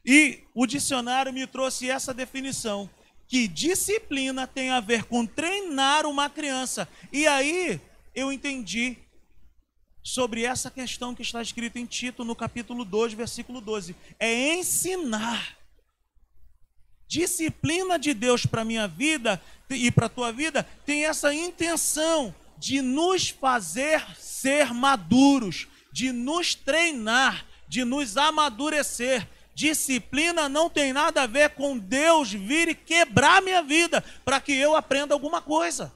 [0.06, 2.90] e o dicionário me trouxe essa definição:
[3.28, 6.88] que disciplina tem a ver com treinar uma criança.
[7.12, 7.78] E aí,
[8.16, 8.96] eu entendi
[10.02, 13.98] sobre essa questão que está escrita em Tito, no capítulo 2, versículo 12.
[14.18, 15.61] É ensinar.
[17.12, 22.34] Disciplina de Deus para a minha vida e para a tua vida tem essa intenção
[22.58, 29.28] de nos fazer ser maduros, de nos treinar, de nos amadurecer.
[29.54, 34.54] Disciplina não tem nada a ver com Deus vir e quebrar minha vida para que
[34.54, 35.94] eu aprenda alguma coisa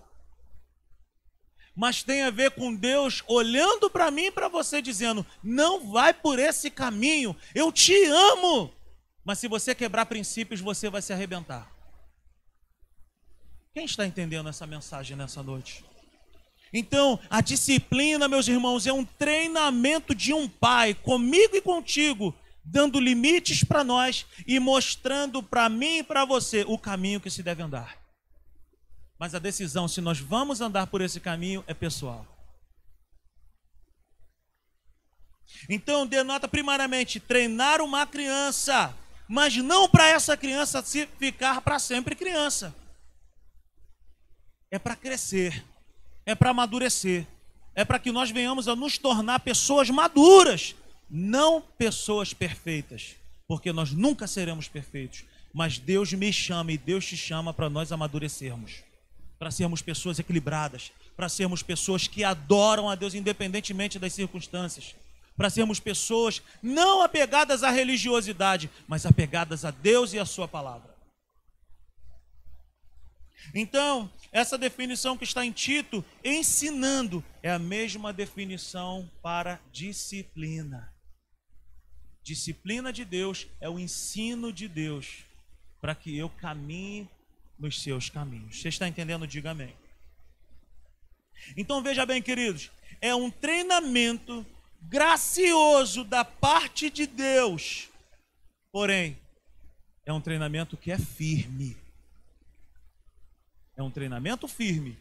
[1.77, 6.13] mas tem a ver com Deus olhando para mim e para você, dizendo: não vai
[6.13, 8.71] por esse caminho, eu te amo.
[9.25, 11.69] Mas se você quebrar princípios, você vai se arrebentar.
[13.73, 15.83] Quem está entendendo essa mensagem nessa noite?
[16.71, 22.99] Então, a disciplina, meus irmãos, é um treinamento de um pai, comigo e contigo, dando
[22.99, 27.63] limites para nós e mostrando para mim e para você o caminho que se deve
[27.63, 27.97] andar.
[29.17, 32.27] Mas a decisão se nós vamos andar por esse caminho é pessoal.
[35.69, 38.95] Então, denota primariamente treinar uma criança,
[39.27, 40.83] mas não para essa criança
[41.17, 42.75] ficar para sempre criança.
[44.69, 45.63] É para crescer,
[46.25, 47.25] é para amadurecer,
[47.73, 50.75] é para que nós venhamos a nos tornar pessoas maduras,
[51.09, 53.15] não pessoas perfeitas,
[53.47, 57.91] porque nós nunca seremos perfeitos, mas Deus me chama e Deus te chama para nós
[57.91, 58.83] amadurecermos,
[59.39, 64.95] para sermos pessoas equilibradas, para sermos pessoas que adoram a Deus independentemente das circunstâncias,
[65.35, 70.95] para sermos pessoas não apegadas à religiosidade, mas apegadas a Deus e a Sua palavra.
[73.53, 80.93] Então, essa definição que está em Tito, ensinando, é a mesma definição para disciplina.
[82.23, 85.25] Disciplina de Deus é o ensino de Deus
[85.79, 87.07] para que eu caminhe
[87.59, 88.59] nos seus caminhos.
[88.59, 89.27] Você está entendendo?
[89.27, 89.75] Diga amém.
[91.55, 94.45] Então veja bem, queridos, é um treinamento
[94.89, 97.89] gracioso da parte de Deus.
[98.71, 99.17] Porém,
[100.05, 101.75] é um treinamento que é firme.
[103.75, 104.97] É um treinamento firme.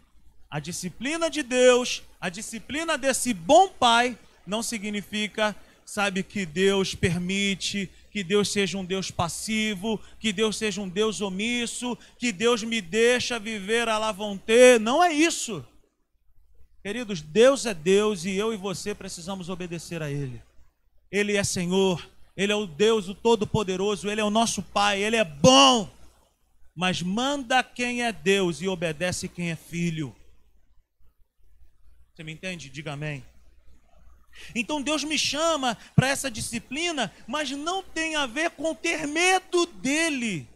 [0.50, 7.90] A disciplina de Deus, a disciplina desse bom pai, não significa sabe que Deus permite
[8.10, 12.80] que Deus seja um Deus passivo, que Deus seja um Deus omisso, que Deus me
[12.80, 14.14] deixa viver a la
[14.80, 15.66] Não é isso.
[16.84, 20.42] Queridos, Deus é Deus e eu e você precisamos obedecer a Ele.
[21.10, 25.16] Ele é Senhor, Ele é o Deus, o Todo-Poderoso, Ele é o nosso Pai, Ele
[25.16, 25.90] é bom.
[26.76, 30.14] Mas manda quem é Deus e obedece quem é filho.
[32.12, 32.68] Você me entende?
[32.68, 33.24] Diga amém.
[34.54, 39.64] Então Deus me chama para essa disciplina, mas não tem a ver com ter medo
[39.64, 40.46] dele,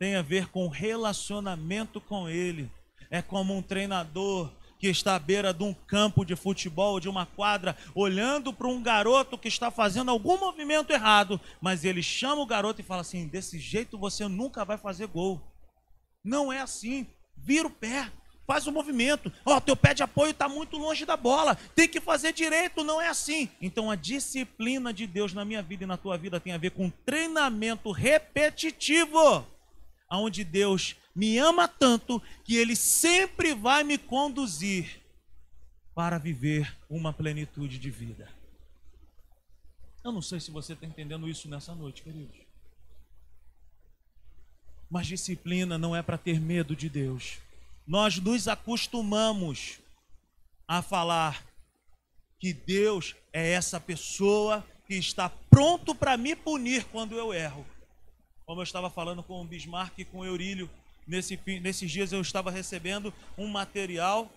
[0.00, 2.68] tem a ver com relacionamento com ele.
[3.08, 4.50] É como um treinador
[4.80, 8.82] que está à beira de um campo de futebol, de uma quadra, olhando para um
[8.82, 13.28] garoto que está fazendo algum movimento errado, mas ele chama o garoto e fala assim:
[13.28, 15.40] desse jeito você nunca vai fazer gol.
[16.24, 17.06] Não é assim.
[17.36, 18.10] Vira o pé,
[18.46, 19.32] faz o movimento.
[19.44, 21.56] Ó, oh, teu pé de apoio está muito longe da bola.
[21.74, 23.48] Tem que fazer direito, não é assim.
[23.60, 26.70] Então a disciplina de Deus na minha vida e na tua vida tem a ver
[26.70, 29.46] com treinamento repetitivo.
[30.10, 35.00] Onde Deus me ama tanto que Ele sempre vai me conduzir
[35.94, 38.28] para viver uma plenitude de vida.
[40.02, 42.36] Eu não sei se você está entendendo isso nessa noite, queridos.
[44.90, 47.38] Mas disciplina não é para ter medo de Deus
[47.90, 49.80] nós nos acostumamos
[50.68, 51.44] a falar
[52.38, 57.66] que Deus é essa pessoa que está pronto para me punir quando eu erro.
[58.50, 60.68] Como eu estava falando com o Bismarck e com o Eurílio,
[61.06, 64.28] nesse, nesses dias eu estava recebendo um material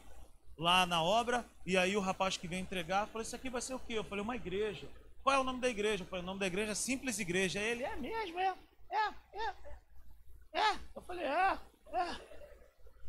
[0.55, 3.73] lá na obra, e aí o rapaz que veio entregar falou: Isso aqui vai ser
[3.73, 3.93] o quê?
[3.93, 4.87] Eu falei: Uma igreja.
[5.23, 6.03] Qual é o nome da igreja?
[6.03, 7.59] Eu falei: O nome da igreja é Simples Igreja.
[7.59, 8.55] Ele: É mesmo, é.
[8.91, 10.79] É, é, é.
[10.95, 11.59] Eu falei: É,
[11.93, 12.21] é.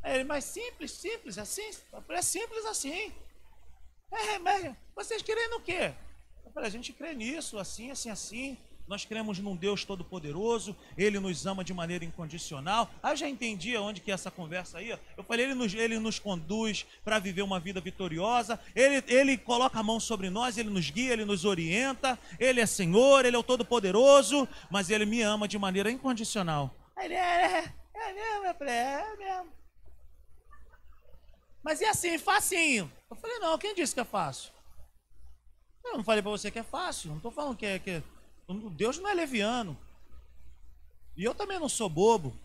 [0.04, 1.70] Aí ele, mas simples, simples, assim?
[1.92, 3.12] Eu falei, é simples assim.
[4.10, 5.92] É, mas vocês creem no quê?
[6.46, 8.56] Eu falei, a gente crê nisso, assim, assim, assim.
[8.86, 12.90] Nós cremos num Deus todo-poderoso, Ele nos ama de maneira incondicional.
[13.02, 14.96] Aí eu já entendi onde que é essa conversa aí.
[15.16, 19.78] Eu falei, Ele nos, ele nos conduz para viver uma vida vitoriosa, ele, ele coloca
[19.78, 23.38] a mão sobre nós, Ele nos guia, Ele nos orienta, Ele é Senhor, Ele é
[23.38, 26.74] o todo-poderoso, mas Ele me ama de maneira incondicional.
[26.96, 29.52] Ele, é, é, é mesmo, eu falei, é mesmo.
[31.62, 32.92] Mas e assim, facinho?
[33.10, 34.52] Eu falei, não, quem disse que é fácil?
[35.82, 38.02] Eu não falei para você que é fácil, não estou falando que é, que é.
[38.72, 39.76] Deus não é leviano.
[41.16, 42.36] E eu também não sou bobo.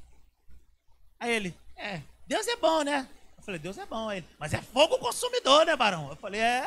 [1.20, 3.10] Aí ele, é, Deus é bom, né?
[3.38, 4.10] Eu falei, Deus é bom.
[4.10, 6.10] Aí ele, mas é fogo consumidor, né, barão?
[6.10, 6.66] Eu falei, é.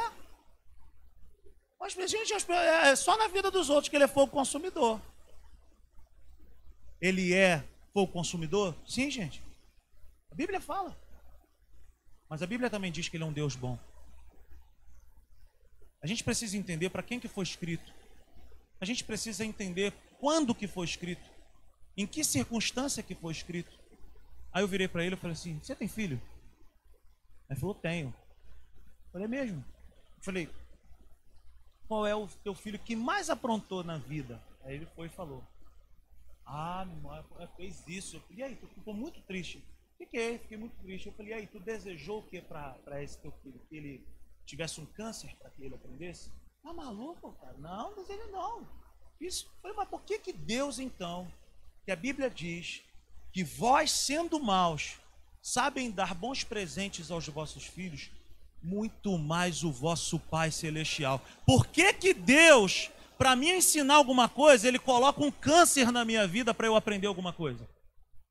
[1.79, 5.01] Mas, gente, é só na vida dos outros que ele é fogo consumidor.
[7.01, 8.75] Ele é fogo consumidor?
[8.87, 9.43] Sim, gente.
[10.31, 10.97] A Bíblia fala.
[12.29, 13.79] Mas a Bíblia também diz que ele é um Deus bom.
[16.03, 17.93] A gente precisa entender para quem que foi escrito.
[18.83, 21.31] A gente precisa entender quando que foi escrito.
[21.97, 23.79] Em que circunstância que foi escrito.
[24.53, 26.21] Aí eu virei para ele e falei assim: Você tem filho?
[27.49, 28.09] Ele falou: Tenho.
[28.09, 29.65] Eu falei: é Mesmo?
[30.17, 30.51] Eu falei:
[31.87, 34.43] Qual é o teu filho que mais aprontou na vida?
[34.65, 35.47] Aí ele foi e falou:
[36.45, 38.21] Ah, meu irmão, fez isso.
[38.31, 39.63] E aí, tu ficou muito triste.
[39.97, 41.07] Fiquei, fiquei muito triste.
[41.07, 43.61] Eu falei, aí, tu desejou o que para esse teu filho?
[43.69, 44.09] Que ele
[44.45, 46.33] tivesse um câncer para que ele aprendesse?
[46.63, 47.57] Tá maluco, cara?
[47.59, 48.67] Não, desejo não.
[49.21, 49.47] Isso.
[49.47, 51.31] Eu falei, mas por que que Deus então,
[51.85, 52.83] que a Bíblia diz
[53.33, 54.97] que vós sendo maus,
[55.43, 58.11] sabem dar bons presentes aos vossos filhos,
[58.63, 61.21] muito mais o vosso Pai celestial.
[61.45, 66.29] Por que que Deus, para me ensinar alguma coisa, ele coloca um câncer na minha
[66.29, 67.69] vida para eu aprender alguma coisa?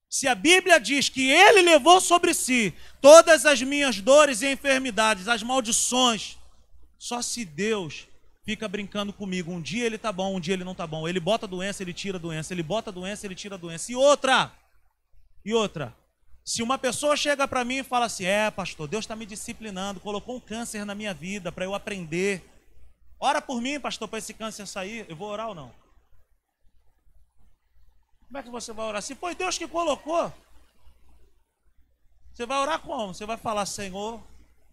[0.09, 5.27] Se a Bíblia diz que ele levou sobre si todas as minhas dores e enfermidades,
[5.27, 6.37] as maldições,
[6.97, 8.07] só se Deus
[8.51, 11.07] fica brincando comigo, um dia ele tá bom, um dia ele não tá bom.
[11.07, 13.89] Ele bota doença, ele tira doença, ele bota doença, ele tira doença.
[13.93, 14.51] E outra,
[15.45, 15.95] e outra,
[16.43, 20.01] se uma pessoa chega para mim e fala assim: É, pastor, Deus está me disciplinando,
[20.01, 22.43] colocou um câncer na minha vida para eu aprender.
[23.17, 25.05] Ora por mim, pastor, para esse câncer sair.
[25.07, 25.71] Eu vou orar ou não?
[28.25, 29.01] Como é que você vai orar?
[29.01, 30.33] Se foi Deus que colocou,
[32.33, 33.13] você vai orar como?
[33.13, 34.21] Você vai falar: Senhor,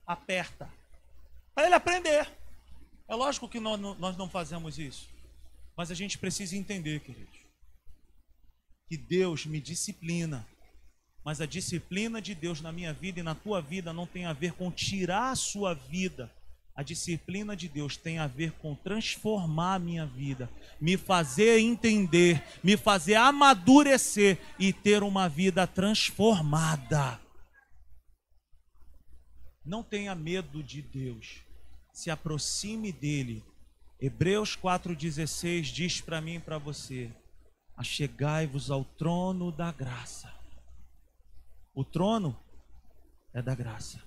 [0.05, 0.69] aperta.
[1.55, 2.38] Para ele aprender.
[3.09, 3.81] É lógico que nós,
[4.17, 5.09] não fazemos isso.
[5.77, 7.39] Mas a gente precisa entender, queridos,
[8.89, 10.47] que Deus me disciplina
[11.29, 14.33] mas a disciplina de Deus na minha vida e na tua vida não tem a
[14.33, 16.33] ver com tirar a sua vida.
[16.75, 20.49] A disciplina de Deus tem a ver com transformar a minha vida,
[20.81, 27.21] me fazer entender, me fazer amadurecer e ter uma vida transformada.
[29.63, 31.43] Não tenha medo de Deus,
[31.99, 33.45] se aproxime dele.
[34.01, 37.11] Hebreus 4,16 diz para mim e para você:
[37.77, 40.39] Achegai-vos ao trono da graça
[41.79, 42.37] o trono
[43.33, 44.03] é da graça.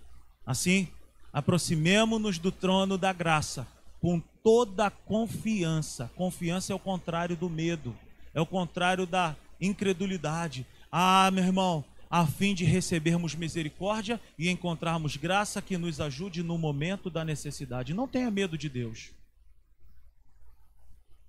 [0.46, 0.89] Assim,
[1.32, 3.66] aproximemo-nos do trono da graça
[4.02, 6.12] com toda a confiança.
[6.18, 7.98] Confiança é o contrário do medo,
[8.34, 10.68] é o contrário da incredulidade.
[10.92, 16.57] Ah, meu irmão, a fim de recebermos misericórdia e encontrarmos graça que nos ajude no
[16.57, 17.93] momento da necessidade.
[17.93, 19.12] Não tenha medo de Deus.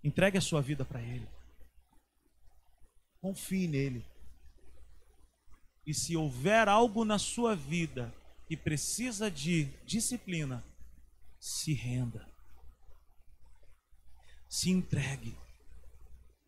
[0.03, 1.29] Entregue a sua vida para Ele.
[3.21, 4.05] Confie nele.
[5.87, 8.13] E se houver algo na sua vida
[8.49, 10.65] que precisa de disciplina,
[11.39, 12.29] se renda.
[14.49, 15.37] Se entregue.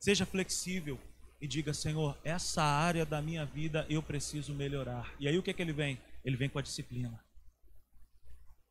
[0.01, 0.99] Seja flexível
[1.45, 5.15] e diga: Senhor, essa área da minha vida eu preciso melhorar.
[5.21, 6.01] E aí o que é que ele vem?
[6.25, 7.23] Ele vem com a disciplina.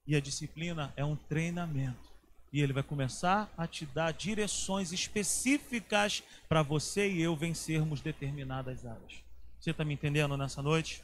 [0.07, 2.11] E a disciplina é um treinamento.
[2.51, 8.87] E ele vai começar a te dar direções específicas para você e eu vencermos determinadas
[8.87, 9.23] áreas.
[9.59, 11.03] Você está me entendendo nessa noite?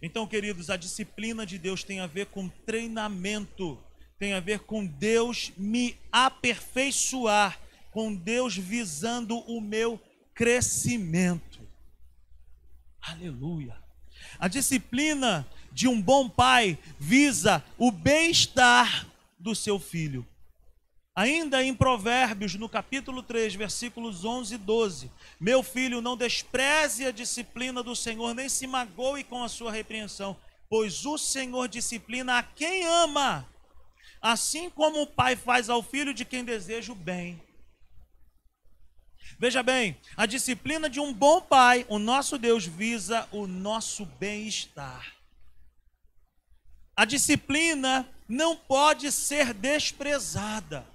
[0.00, 3.78] Então, queridos, a disciplina de Deus tem a ver com treinamento,
[4.18, 7.60] tem a ver com Deus me aperfeiçoar,
[7.90, 10.00] com Deus visando o meu
[10.38, 11.58] crescimento.
[13.02, 13.76] Aleluia.
[14.38, 19.04] A disciplina de um bom pai visa o bem-estar
[19.36, 20.24] do seu filho.
[21.12, 25.10] Ainda em Provérbios, no capítulo 3, versículos 11 e 12:
[25.40, 30.36] Meu filho, não despreze a disciplina do Senhor, nem se magoe com a sua repreensão,
[30.70, 33.44] pois o Senhor disciplina a quem ama,
[34.22, 37.47] assim como o pai faz ao filho de quem deseja o bem.
[39.36, 45.14] Veja bem, a disciplina de um bom pai, o nosso Deus visa o nosso bem-estar.
[46.96, 50.86] A disciplina não pode ser desprezada.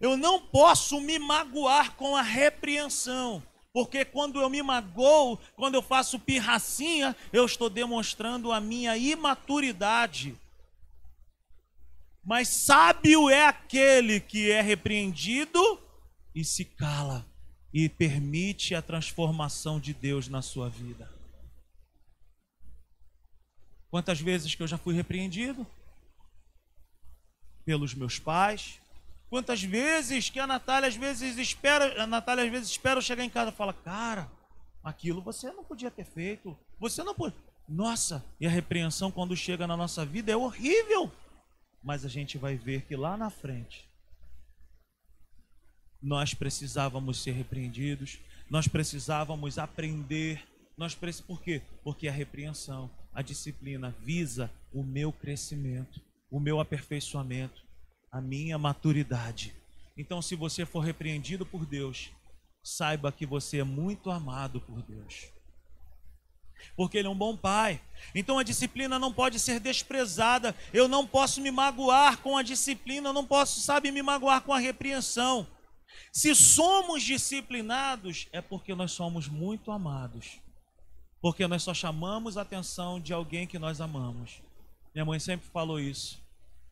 [0.00, 3.42] Eu não posso me magoar com a repreensão,
[3.72, 10.36] porque quando eu me magoo, quando eu faço pirracinha, eu estou demonstrando a minha imaturidade.
[12.24, 15.80] Mas sábio é aquele que é repreendido
[16.38, 17.26] e se cala
[17.74, 21.10] e permite a transformação de Deus na sua vida.
[23.90, 25.66] Quantas vezes que eu já fui repreendido?
[27.64, 28.80] Pelos meus pais,
[29.30, 33.22] Quantas vezes que a Natália às vezes espera, a Natália às vezes espera eu chegar
[33.22, 34.26] em casa e fala, cara,
[34.82, 37.34] aquilo você não podia ter feito, você não pode.
[37.68, 41.12] Nossa, e a repreensão quando chega na nossa vida é horrível.
[41.82, 43.87] Mas a gente vai ver que lá na frente
[46.02, 48.18] nós precisávamos ser repreendidos,
[48.50, 50.42] nós precisávamos aprender,
[50.76, 51.20] nós precis...
[51.20, 51.62] por quê?
[51.82, 57.68] Porque a repreensão, a disciplina visa o meu crescimento, o meu aperfeiçoamento
[58.10, 59.54] a minha maturidade.
[59.96, 62.10] Então, se você for repreendido por Deus,
[62.62, 65.26] saiba que você é muito amado por Deus.
[66.76, 67.80] Porque Ele é um bom pai.
[68.14, 70.54] Então a disciplina não pode ser desprezada.
[70.72, 74.52] Eu não posso me magoar com a disciplina, eu não posso, sabe, me magoar com
[74.52, 75.46] a repreensão.
[76.12, 80.40] Se somos disciplinados, é porque nós somos muito amados.
[81.20, 84.40] Porque nós só chamamos a atenção de alguém que nós amamos.
[84.94, 86.20] Minha mãe sempre falou isso.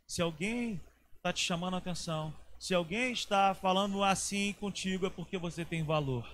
[0.07, 0.81] Se alguém
[1.27, 2.33] está te chamando a atenção.
[2.59, 6.25] Se alguém está falando assim contigo, é porque você tem valor.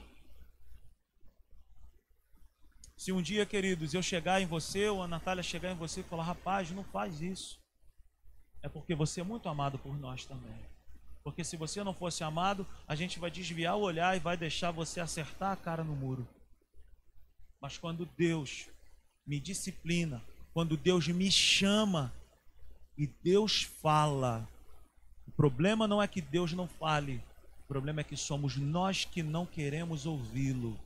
[2.94, 6.04] Se um dia, queridos, eu chegar em você ou a Natália chegar em você e
[6.04, 7.58] falar, rapaz, não faz isso.
[8.62, 10.60] É porque você é muito amado por nós também.
[11.22, 14.70] Porque se você não fosse amado, a gente vai desviar o olhar e vai deixar
[14.70, 16.26] você acertar a cara no muro.
[17.60, 18.68] Mas quando Deus
[19.24, 22.12] me disciplina, quando Deus me chama
[22.98, 24.48] e Deus fala,
[25.26, 27.22] o problema não é que Deus não fale,
[27.64, 30.78] o problema é que somos nós que não queremos ouvi-lo.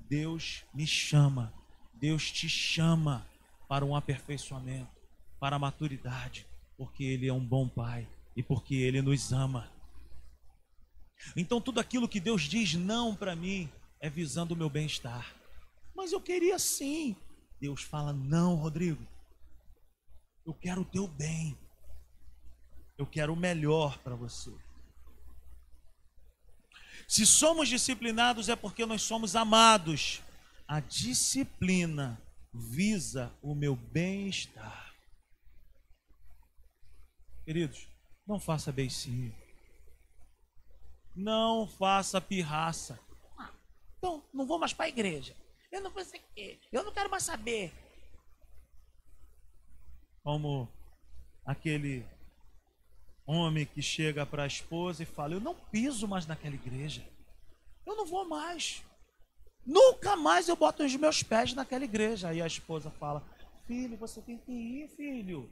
[0.00, 1.52] Deus me chama,
[1.92, 3.26] Deus te chama
[3.68, 4.90] para um aperfeiçoamento,
[5.38, 6.46] para a maturidade,
[6.78, 9.72] porque Ele é um bom Pai e porque Ele nos ama.
[11.34, 15.34] Então, tudo aquilo que Deus diz não para mim é visando o meu bem-estar.
[15.94, 17.16] Mas eu queria sim.
[17.58, 19.04] Deus fala: não, Rodrigo,
[20.44, 21.56] eu quero o teu bem,
[22.98, 24.52] eu quero o melhor para você.
[27.08, 30.20] Se somos disciplinados é porque nós somos amados.
[30.68, 32.20] A disciplina
[32.52, 34.92] visa o meu bem-estar.
[37.44, 37.86] Queridos,
[38.26, 39.34] não faça beicinho.
[41.14, 42.98] Não faça pirraça.
[43.38, 43.50] Ah,
[43.96, 45.34] então, não vou mais para a igreja.
[45.70, 46.02] Eu não vou.
[46.72, 47.72] Eu não quero mais saber.
[50.22, 50.68] Como
[51.44, 52.04] aquele
[53.26, 57.06] homem que chega para a esposa e fala: Eu não piso mais naquela igreja.
[57.86, 58.82] Eu não vou mais.
[59.64, 62.28] Nunca mais eu boto os meus pés naquela igreja.
[62.28, 63.22] Aí a esposa fala:
[63.66, 65.50] Filho, você tem que ir, filho.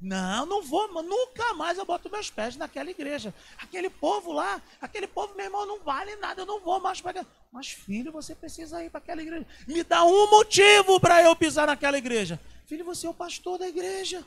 [0.00, 3.32] Não, não vou, nunca mais eu boto meus pés naquela igreja.
[3.58, 7.24] Aquele povo lá, aquele povo, meu irmão, não vale nada, eu não vou mais para
[7.50, 9.46] Mas, filho, você precisa ir para aquela igreja.
[9.66, 12.40] Me dá um motivo para eu pisar naquela igreja.
[12.66, 14.24] Filho, você é o pastor da igreja.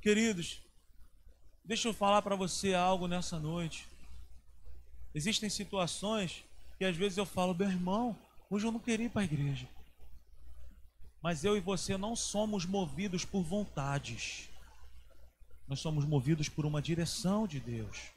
[0.00, 0.62] Queridos,
[1.64, 3.88] deixa eu falar para você algo nessa noite.
[5.14, 6.44] Existem situações
[6.76, 8.16] que às vezes eu falo, meu irmão,
[8.50, 9.68] hoje eu não queria ir para a igreja.
[11.24, 14.50] Mas eu e você não somos movidos por vontades.
[15.66, 18.10] Nós somos movidos por uma direção de Deus.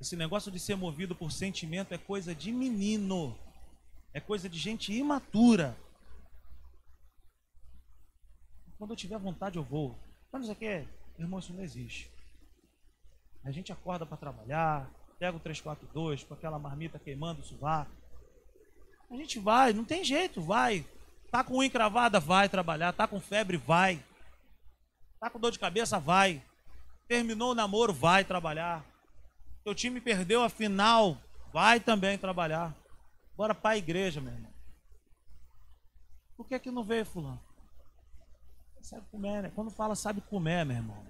[0.00, 3.38] Esse negócio de ser movido por sentimento é coisa de menino.
[4.14, 5.76] É coisa de gente imatura.
[8.78, 9.98] Quando eu tiver vontade, eu vou.
[10.30, 10.88] Quando isso aqui é,
[11.18, 12.10] irmão, isso não existe.
[13.44, 17.97] A gente acorda para trabalhar, pega o 342 com aquela marmita queimando o sovaco
[19.10, 20.84] a gente vai, não tem jeito, vai.
[21.30, 22.92] Tá com unha encravada, vai trabalhar.
[22.92, 24.02] Tá com febre, vai.
[25.20, 26.42] Tá com dor de cabeça, vai.
[27.06, 28.84] Terminou o namoro, vai trabalhar.
[29.64, 31.18] Teu time perdeu a final,
[31.52, 32.74] vai também trabalhar.
[33.36, 34.52] Bora para a igreja, meu irmão.
[36.36, 37.40] Por que que não veio, fulano?
[38.82, 39.52] Sabe comer, né?
[39.54, 41.06] Quando fala sabe comer, meu irmão.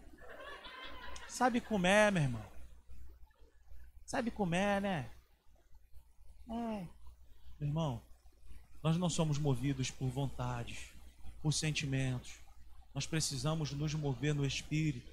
[1.29, 2.45] Sabe comer, meu irmão.
[4.05, 5.11] Sabe comer, né?
[6.51, 6.98] É.
[7.61, 8.01] Irmão,
[8.83, 10.79] nós não somos movidos por vontades,
[11.43, 12.35] por sentimentos.
[12.95, 15.11] Nós precisamos nos mover no Espírito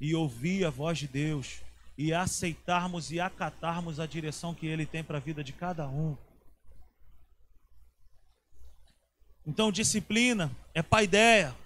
[0.00, 1.60] e ouvir a voz de Deus
[1.96, 6.16] e aceitarmos e acatarmos a direção que Ele tem para a vida de cada um.
[9.46, 11.56] Então, disciplina é paideia,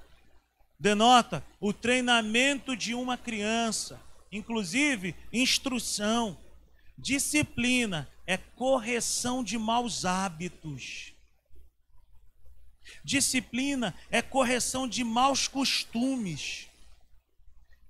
[0.79, 4.01] denota o treinamento de uma criança,
[4.31, 6.39] inclusive instrução.
[6.97, 11.13] Disciplina é correção de maus hábitos.
[13.05, 16.67] Disciplina é correção de maus costumes.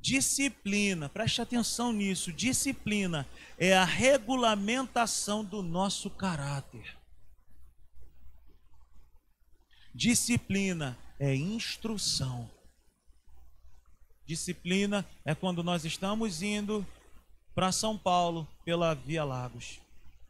[0.01, 2.33] Disciplina, preste atenção nisso.
[2.33, 3.25] Disciplina
[3.57, 6.97] é a regulamentação do nosso caráter.
[9.95, 12.51] Disciplina é instrução.
[14.27, 16.85] Disciplina é quando nós estamos indo
[17.55, 19.81] para São Paulo pela Via Lagos.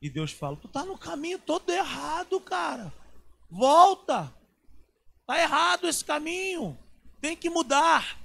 [0.03, 2.93] E Deus fala: Tu tá no caminho todo errado, cara.
[3.49, 4.35] Volta.
[5.25, 6.77] Tá errado esse caminho.
[7.21, 8.19] Tem que mudar.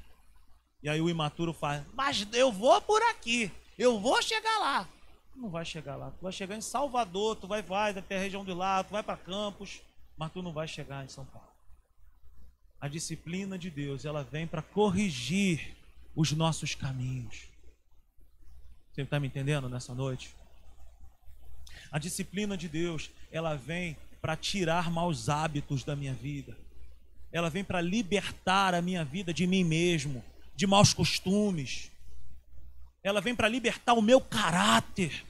[0.81, 3.51] E aí o imaturo fala: Mas eu vou por aqui.
[3.77, 4.89] Eu vou chegar lá.
[5.31, 6.09] Tu não vai chegar lá.
[6.09, 7.35] Tu vai chegar em Salvador.
[7.35, 8.83] Tu vai, vai até a região de lá.
[8.83, 9.79] Tu vai para Campos.
[10.17, 11.47] Mas tu não vai chegar em São Paulo.
[12.81, 15.75] A disciplina de Deus, ela vem para corrigir
[16.15, 17.49] os nossos caminhos.
[18.91, 20.35] Você está me entendendo nessa noite?
[21.91, 26.57] A disciplina de Deus, ela vem para tirar maus hábitos da minha vida.
[27.31, 30.23] Ela vem para libertar a minha vida de mim mesmo,
[30.55, 31.91] de maus costumes.
[33.03, 35.25] Ela vem para libertar o meu caráter.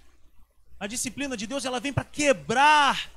[0.80, 3.12] A disciplina de Deus, ela vem para quebrar.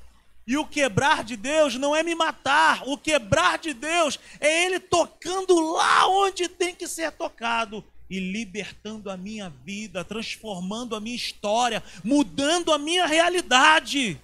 [0.47, 2.83] E o quebrar de Deus não é me matar.
[2.89, 9.09] O quebrar de Deus é Ele tocando lá onde tem que ser tocado e libertando
[9.09, 14.21] a minha vida, transformando a minha história, mudando a minha realidade.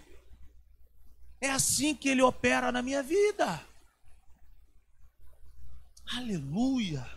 [1.41, 3.65] É assim que ele opera na minha vida.
[6.13, 7.09] Aleluia.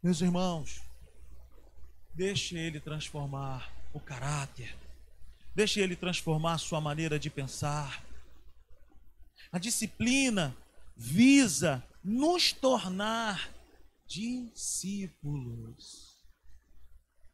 [0.00, 0.80] Meus irmãos,
[2.14, 4.76] deixe ele transformar o caráter,
[5.52, 8.04] deixe ele transformar a sua maneira de pensar.
[9.50, 10.56] A disciplina
[10.96, 13.57] visa nos tornar
[14.08, 15.76] discípulos.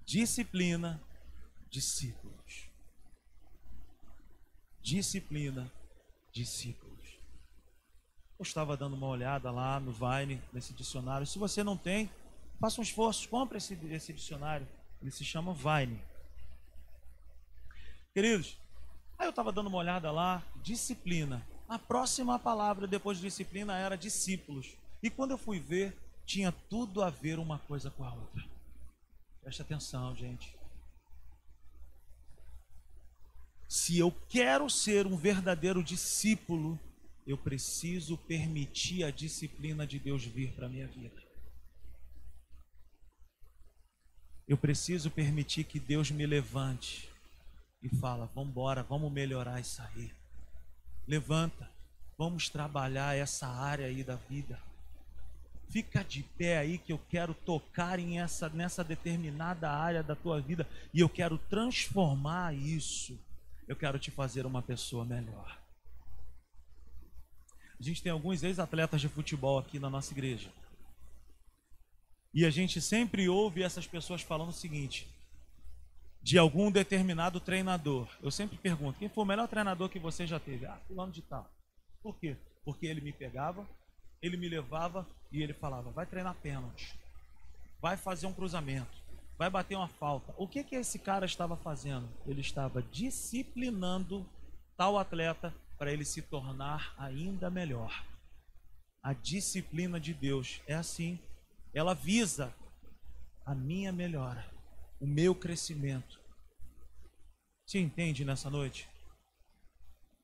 [0.05, 1.01] Disciplina,
[1.71, 2.69] discípulos.
[4.83, 5.73] Disciplina,
[6.33, 7.19] discípulos.
[8.39, 11.27] Eu estava dando uma olhada lá no Vine, nesse dicionário.
[11.27, 12.11] Se você não tem,
[12.61, 14.67] faça um esforço, compre esse, esse dicionário.
[15.01, 16.03] Ele se chama Vine.
[18.13, 18.59] Queridos,
[19.17, 21.47] aí eu estava dando uma olhada lá, disciplina.
[21.69, 24.77] A próxima palavra depois de disciplina era discípulos.
[25.03, 25.97] E quando eu fui ver,
[26.27, 28.45] tinha tudo a ver uma coisa com a outra.
[29.43, 30.57] Preste atenção, gente.
[33.69, 36.79] Se eu quero ser um verdadeiro discípulo,
[37.27, 41.23] eu preciso permitir a disciplina de Deus vir para a minha vida.
[44.47, 47.09] Eu preciso permitir que Deus me levante
[47.83, 50.13] e fala: "Vamos embora, vamos melhorar isso aí.
[51.07, 51.71] Levanta,
[52.17, 54.59] vamos trabalhar essa área aí da vida."
[55.75, 60.41] Fica de pé aí que eu quero tocar em essa, nessa determinada área da tua
[60.41, 63.19] vida e eu quero transformar isso.
[63.67, 65.61] Eu quero te fazer uma pessoa melhor.
[67.81, 70.49] A gente tem alguns ex-atletas de futebol aqui na nossa igreja.
[72.33, 75.09] E a gente sempre ouve essas pessoas falando o seguinte:
[76.23, 78.09] de algum determinado treinador.
[78.23, 80.67] Eu sempre pergunto: quem foi o melhor treinador que você já teve?
[80.67, 81.51] Ah, fulano de tal.
[82.01, 82.37] Por quê?
[82.65, 83.69] Porque ele me pegava,
[84.25, 86.99] ele me levava e ele falava: vai treinar pênalti,
[87.81, 88.97] vai fazer um cruzamento,
[89.37, 90.35] vai bater uma falta.
[90.39, 92.09] O que que esse cara estava fazendo?
[92.27, 94.27] Ele estava disciplinando
[94.77, 98.05] tal atleta para ele se tornar ainda melhor.
[99.03, 101.19] A disciplina de Deus é assim.
[101.75, 102.55] Ela visa
[103.45, 104.51] a minha melhora,
[104.99, 106.19] o meu crescimento.
[107.67, 108.89] Você entende nessa noite?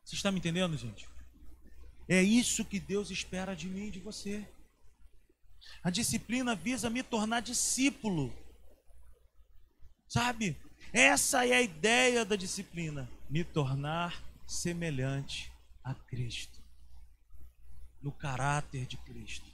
[0.05, 1.07] Você está me entendendo, gente?
[2.11, 4.45] É isso que Deus espera de mim e de você.
[5.81, 8.37] A disciplina visa me tornar discípulo.
[10.09, 10.57] Sabe?
[10.93, 15.53] Essa é a ideia da disciplina, me tornar semelhante
[15.85, 16.61] a Cristo.
[18.03, 19.47] No caráter de Cristo,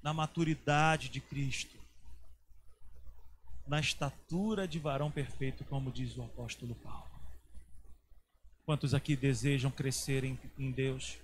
[0.00, 1.76] na maturidade de Cristo,
[3.66, 7.10] na estatura de varão perfeito, como diz o apóstolo Paulo.
[8.64, 11.18] Quantos aqui desejam crescer em, em Deus?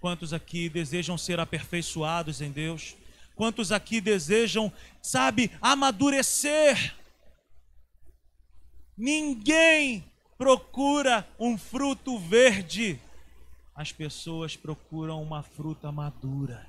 [0.00, 2.96] Quantos aqui desejam ser aperfeiçoados em Deus?
[3.34, 4.72] Quantos aqui desejam,
[5.02, 6.96] sabe, amadurecer?
[8.96, 10.04] Ninguém
[10.36, 12.98] procura um fruto verde.
[13.74, 16.66] As pessoas procuram uma fruta madura.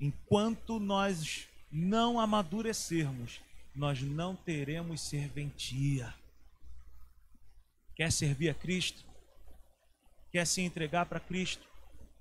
[0.00, 3.40] Enquanto nós não amadurecermos,
[3.74, 6.14] nós não teremos serventia.
[7.94, 9.05] Quer servir a Cristo?
[10.36, 11.66] Quer se entregar para Cristo.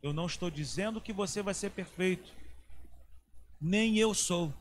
[0.02, 2.32] Eu não estou dizendo que você vai ser perfeito,
[3.60, 4.54] nem eu sou,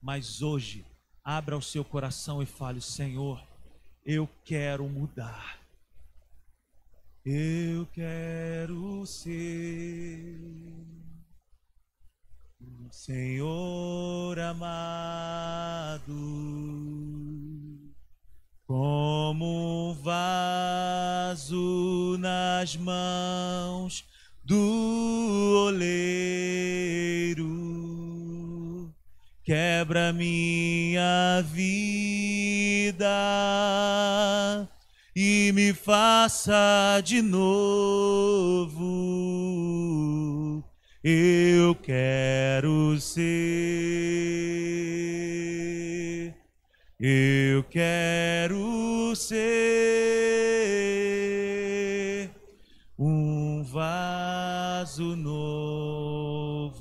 [0.00, 0.86] mas hoje,
[1.24, 3.44] abra o seu coração e fale: Senhor,
[4.04, 5.58] eu quero mudar.
[7.24, 10.38] Eu quero ser
[12.60, 16.14] um Senhor amado
[18.66, 21.36] como um vaso
[22.18, 24.04] nas mãos
[24.44, 27.46] do oleiro,
[29.44, 33.06] quebra minha vida
[35.14, 38.84] e me faça de novo.
[41.04, 44.36] Eu quero ser.
[46.98, 49.50] Eu quero ser
[52.98, 56.80] um vaso novo,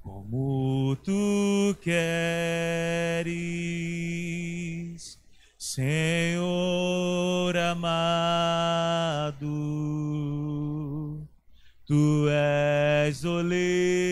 [0.00, 2.00] como tu queres,
[5.58, 6.48] Senhor
[7.58, 9.46] amado.
[11.84, 14.09] Tu és oleiro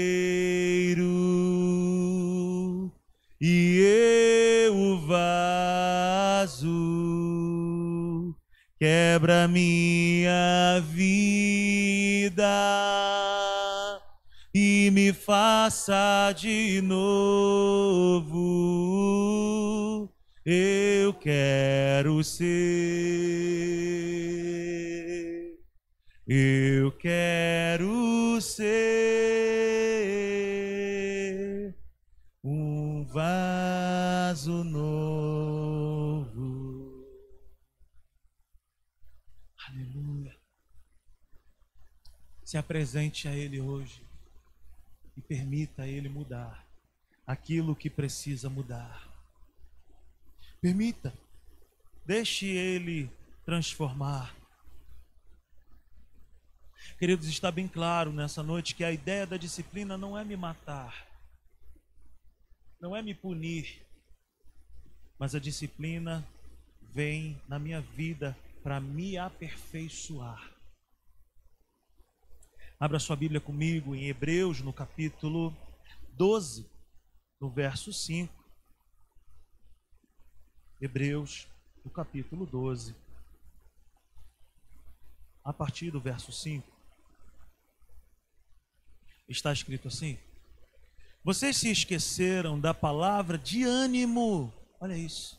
[9.18, 12.44] quebra minha vida
[14.54, 18.38] e me faça de novo.
[20.46, 22.46] Eu quero ser.
[26.28, 29.77] Eu quero ser
[42.48, 44.00] Se apresente a Ele hoje
[45.14, 46.66] e permita a Ele mudar
[47.26, 49.06] aquilo que precisa mudar.
[50.58, 51.12] Permita,
[52.06, 53.10] deixe Ele
[53.44, 54.34] transformar.
[56.98, 61.06] Queridos, está bem claro nessa noite que a ideia da disciplina não é me matar,
[62.80, 63.86] não é me punir,
[65.18, 66.26] mas a disciplina
[66.94, 70.57] vem na minha vida para me aperfeiçoar.
[72.80, 75.52] Abra sua Bíblia comigo em Hebreus, no capítulo
[76.12, 76.64] 12,
[77.40, 78.32] no verso 5.
[80.80, 81.48] Hebreus,
[81.84, 82.94] no capítulo 12,
[85.42, 86.64] a partir do verso 5,
[89.28, 90.16] está escrito assim:
[91.24, 95.36] Vocês se esqueceram da palavra de ânimo, olha isso.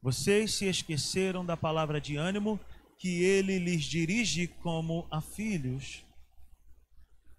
[0.00, 2.58] Vocês se esqueceram da palavra de ânimo
[2.96, 6.08] que ele lhes dirige como a filhos.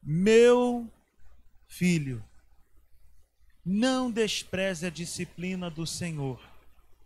[0.01, 0.89] Meu
[1.67, 2.23] filho,
[3.63, 6.41] não despreze a disciplina do Senhor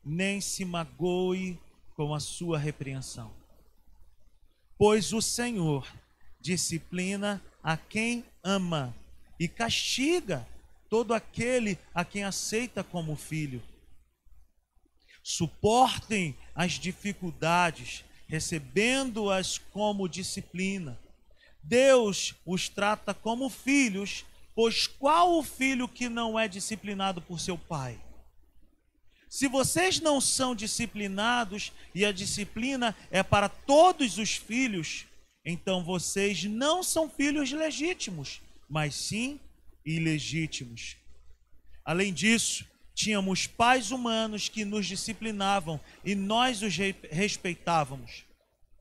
[0.06, 1.60] nem se magoe
[1.96, 3.34] com a sua repreensão.
[4.78, 5.92] Pois o Senhor
[6.40, 8.96] disciplina a quem ama
[9.40, 10.48] e castiga
[10.90, 13.64] todo aquele a quem aceita como filho.
[15.24, 21.00] Suportem as dificuldades, recebendo-as como disciplina.
[21.68, 27.58] Deus os trata como filhos, pois qual o filho que não é disciplinado por seu
[27.58, 28.00] pai?
[29.28, 35.06] Se vocês não são disciplinados e a disciplina é para todos os filhos,
[35.44, 39.40] então vocês não são filhos legítimos, mas sim
[39.86, 40.96] ilegítimos.
[41.84, 46.76] Além disso, tínhamos pais humanos que nos disciplinavam e nós os
[47.12, 48.25] respeitávamos.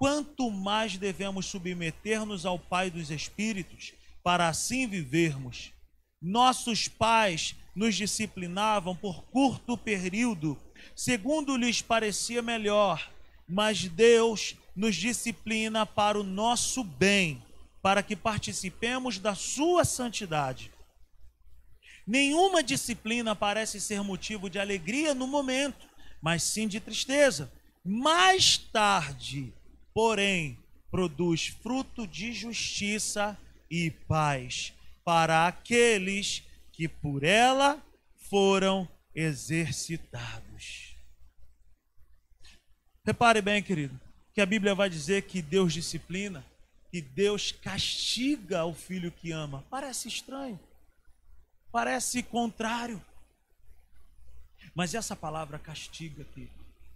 [0.05, 5.73] Quanto mais devemos submeter-nos ao Pai dos Espíritos para assim vivermos?
[6.21, 10.59] Nossos pais nos disciplinavam por curto período,
[10.95, 13.11] segundo lhes parecia melhor,
[13.49, 17.43] mas Deus nos disciplina para o nosso bem,
[17.81, 20.71] para que participemos da sua santidade.
[22.07, 25.89] Nenhuma disciplina parece ser motivo de alegria no momento,
[26.21, 27.51] mas sim de tristeza.
[27.83, 29.55] Mais tarde,
[29.95, 30.59] porém,
[30.91, 33.39] produz fruto de justiça
[33.71, 34.73] e paz
[35.05, 36.43] para aqueles
[36.73, 37.81] que por ela
[38.29, 40.97] foram exercitados.
[43.07, 43.99] Repare bem, querido,
[44.33, 46.45] que a Bíblia vai dizer que Deus disciplina,
[46.91, 49.65] que Deus castiga o filho que ama.
[49.71, 50.59] Parece estranho,
[51.71, 53.05] parece contrário.
[54.75, 56.51] Mas essa palavra castiga aqui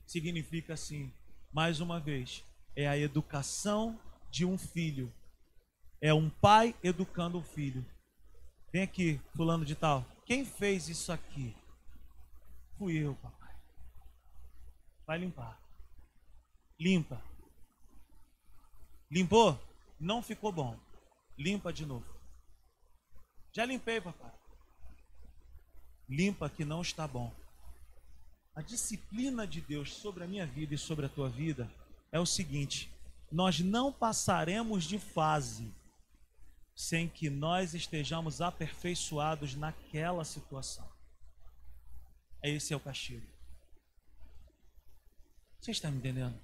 [0.06, 1.12] significa assim,
[1.52, 2.42] mais uma vez,
[2.78, 3.98] é a educação
[4.30, 5.12] de um filho.
[6.00, 7.84] É um pai educando o filho.
[8.72, 10.06] Vem aqui, fulano de tal.
[10.24, 11.56] Quem fez isso aqui?
[12.78, 13.52] Fui eu, papai.
[15.04, 15.60] Vai limpar.
[16.78, 17.20] Limpa.
[19.10, 19.58] Limpou?
[19.98, 20.78] Não ficou bom.
[21.36, 22.06] Limpa de novo.
[23.52, 24.32] Já limpei, papai.
[26.08, 27.34] Limpa que não está bom.
[28.54, 31.68] A disciplina de Deus sobre a minha vida e sobre a tua vida
[32.10, 32.90] é o seguinte:
[33.30, 35.72] nós não passaremos de fase
[36.74, 40.88] sem que nós estejamos aperfeiçoados naquela situação.
[42.42, 43.26] Esse é o castigo.
[45.60, 46.38] Você está me entendendo?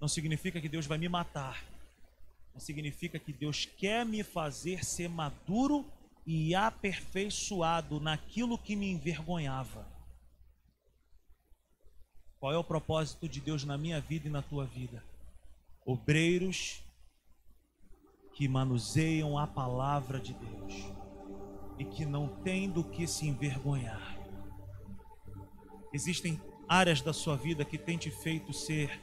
[0.00, 1.62] Não significa que Deus vai me matar.
[2.54, 5.84] Não significa que Deus quer me fazer ser maduro
[6.26, 9.86] e aperfeiçoado naquilo que me envergonhava.
[12.44, 15.02] Qual é o propósito de Deus na minha vida e na tua vida?
[15.82, 16.84] Obreiros
[18.34, 20.74] que manuseiam a palavra de Deus
[21.78, 24.18] e que não têm do que se envergonhar.
[25.90, 26.38] Existem
[26.68, 29.00] áreas da sua vida que têm te feito ser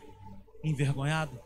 [0.64, 1.40] envergonhado?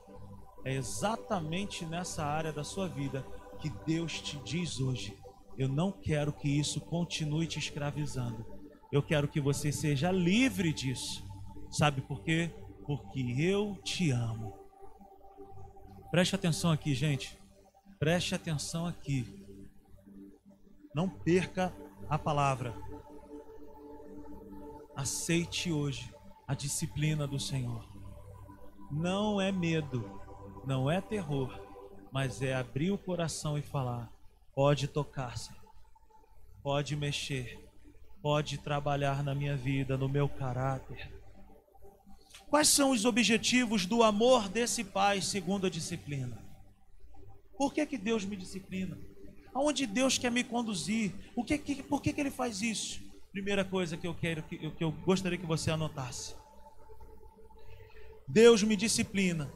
[0.66, 3.26] É exatamente nessa área da sua vida
[3.62, 5.18] que Deus te diz hoje:
[5.58, 8.46] eu não quero que isso continue te escravizando.
[8.92, 11.25] Eu quero que você seja livre disso.
[11.76, 12.50] Sabe por quê?
[12.86, 14.58] Porque eu te amo.
[16.10, 17.38] Preste atenção aqui, gente.
[18.00, 19.46] Preste atenção aqui.
[20.94, 21.74] Não perca
[22.10, 22.74] a palavra.
[24.96, 26.16] Aceite hoje
[26.48, 27.86] a disciplina do Senhor.
[28.90, 30.22] Não é medo,
[30.66, 31.60] não é terror,
[32.10, 34.10] mas é abrir o coração e falar:
[34.56, 35.62] pode tocar, Senhor,
[36.64, 37.70] pode mexer,
[38.22, 41.25] pode trabalhar na minha vida, no meu caráter.
[42.50, 46.44] Quais são os objetivos do amor desse pai segundo a disciplina?
[47.58, 48.98] Por que, que Deus me disciplina?
[49.54, 51.14] Aonde Deus quer me conduzir?
[51.36, 53.02] O que, que, por que, que Ele faz isso?
[53.32, 56.36] Primeira coisa que eu quero que, que eu gostaria que você anotasse.
[58.28, 59.52] Deus me disciplina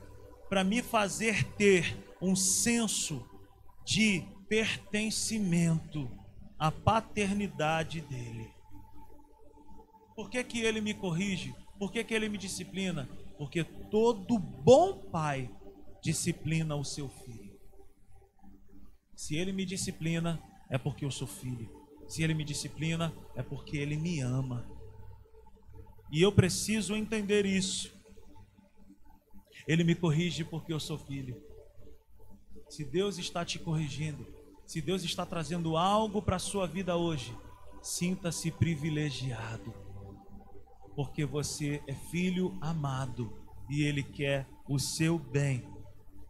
[0.50, 3.26] para me fazer ter um senso
[3.86, 6.10] de pertencimento
[6.58, 8.52] à paternidade dele.
[10.16, 11.56] Por que, que ele me corrige?
[11.80, 13.10] Por que, que ele me disciplina?
[13.38, 15.50] Porque todo bom pai
[16.04, 17.58] disciplina o seu filho.
[19.16, 21.70] Se ele me disciplina, é porque eu sou filho.
[22.08, 24.70] Se ele me disciplina, é porque ele me ama.
[26.12, 27.94] E eu preciso entender isso.
[29.68, 31.42] Ele me corrige porque eu sou filho.
[32.68, 34.28] Se Deus está te corrigindo,
[34.66, 37.36] se Deus está trazendo algo para a sua vida hoje,
[37.82, 39.74] sinta-se privilegiado,
[41.00, 43.32] porque você é filho amado
[43.70, 45.64] e Ele quer o seu bem.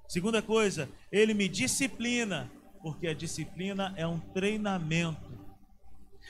[0.08, 5.28] Segunda coisa, Ele me disciplina porque a disciplina é um treinamento.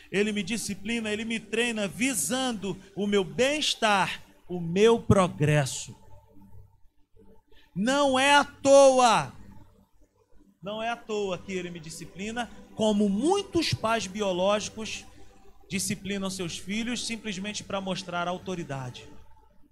[0.09, 5.93] Ele me disciplina, ele me treina visando o meu bem-estar, o meu progresso.
[7.75, 9.33] Não é à toa,
[10.63, 15.05] não é à toa que ele me disciplina, como muitos pais biológicos
[15.69, 19.07] disciplinam seus filhos simplesmente para mostrar autoridade.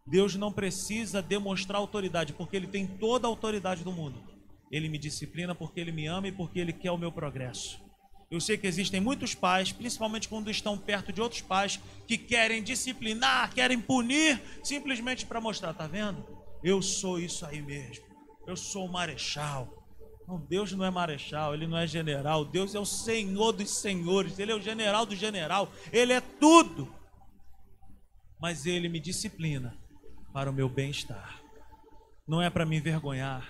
[0.05, 4.23] Deus não precisa demonstrar autoridade, porque ele tem toda a autoridade do mundo.
[4.71, 7.81] Ele me disciplina porque ele me ama e porque ele quer o meu progresso.
[8.29, 12.61] Eu sei que existem muitos pais, principalmente quando estão perto de outros pais, que querem
[12.61, 16.25] disciplinar, querem punir, simplesmente para mostrar, tá vendo?
[16.63, 18.05] Eu sou isso aí mesmo.
[18.45, 19.86] Eu sou o marechal.
[20.27, 22.43] Não, Deus não é marechal, ele não é general.
[22.43, 26.93] Deus é o Senhor dos senhores, ele é o general do general, ele é tudo.
[28.39, 29.77] Mas ele me disciplina
[30.33, 31.41] para o meu bem-estar.
[32.27, 33.49] Não é para me envergonhar,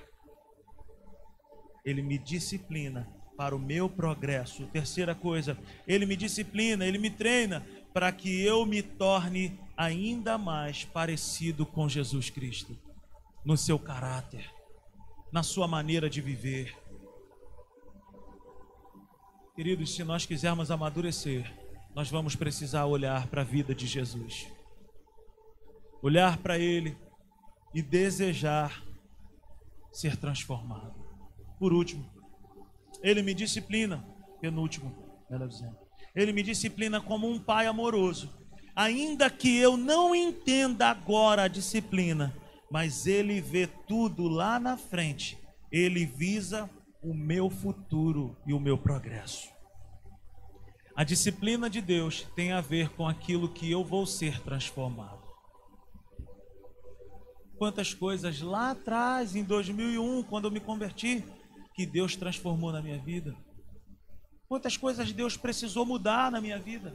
[1.84, 4.68] ele me disciplina para o meu progresso.
[4.68, 5.58] Terceira coisa,
[5.88, 11.90] ele me disciplina, ele me treina para que eu me torne ainda mais parecido com
[11.90, 12.78] Jesus Cristo,
[13.44, 14.52] no seu caráter,
[15.32, 16.76] na sua maneira de viver.
[19.56, 21.52] Queridos, se nós quisermos amadurecer,
[21.96, 24.48] nós vamos precisar olhar para a vida de Jesus,
[26.02, 26.96] olhar para Ele
[27.74, 28.84] e desejar
[29.92, 30.94] ser transformado.
[31.60, 32.08] Por último,
[33.02, 34.06] ele me disciplina,
[34.40, 34.96] penúltimo,
[35.30, 35.76] ela dizendo.
[36.16, 38.32] Ele me disciplina como um pai amoroso.
[38.76, 42.36] Ainda que eu não entenda agora a disciplina,
[42.72, 45.38] mas ele vê tudo lá na frente.
[45.72, 46.70] Ele visa
[47.02, 49.50] o meu futuro e o meu progresso.
[50.96, 55.28] A disciplina de Deus tem a ver com aquilo que eu vou ser transformado.
[57.58, 61.24] Quantas coisas lá atrás, em 2001, quando eu me converti,
[61.74, 63.36] que Deus transformou na minha vida.
[64.48, 66.94] Quantas coisas Deus precisou mudar na minha vida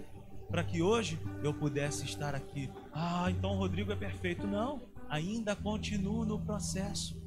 [0.51, 2.68] para que hoje eu pudesse estar aqui.
[2.93, 4.47] Ah, então Rodrigo é perfeito.
[4.47, 4.83] Não,
[5.13, 7.23] ainda continuo no processo.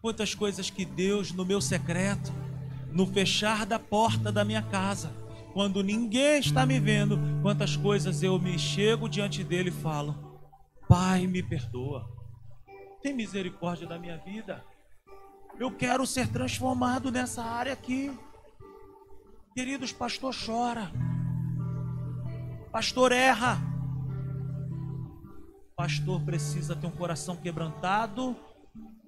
[0.00, 2.32] Quantas coisas que Deus, no meu secreto,
[2.92, 5.10] no fechar da porta da minha casa,
[5.52, 10.40] quando ninguém está me vendo, quantas coisas eu me chego diante dele e falo:
[10.88, 12.08] Pai, me perdoa,
[13.02, 14.64] tem misericórdia da minha vida.
[15.58, 18.16] Eu quero ser transformado nessa área aqui.
[19.56, 20.92] Queridos, pastor chora.
[22.70, 23.58] Pastor erra.
[25.78, 28.34] Pastor precisa ter um coração quebrantado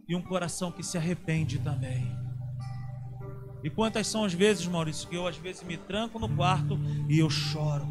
[0.08, 2.16] e um coração que se arrepende também.
[3.64, 7.18] E quantas são as vezes, Maurício, que eu às vezes me tranco no quarto e
[7.18, 7.84] eu choro.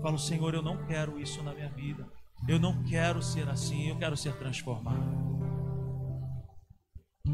[0.00, 2.06] Falo, Senhor, eu não quero isso na minha vida.
[2.46, 5.26] Eu não quero ser assim, eu quero ser transformado.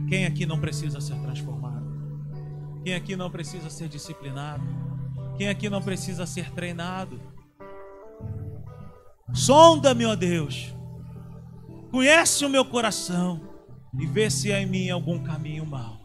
[0.08, 1.84] Quem aqui não precisa ser transformado?
[2.82, 4.64] Quem aqui não precisa ser disciplinado?
[5.36, 7.20] Quem aqui não precisa ser treinado?
[9.32, 10.74] Sonda-me, ó Deus.
[11.90, 13.40] Conhece o meu coração
[13.98, 16.00] e vê se há em mim algum caminho mau.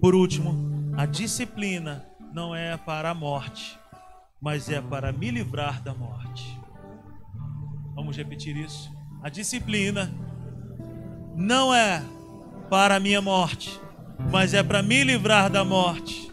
[0.00, 3.78] Por último, a disciplina não é para a morte,
[4.40, 6.58] mas é para me livrar da morte.
[7.94, 8.92] Vamos repetir isso.
[9.22, 10.12] A disciplina
[11.34, 12.02] não é
[12.68, 13.80] para a minha morte,
[14.30, 16.30] mas é para me livrar da morte.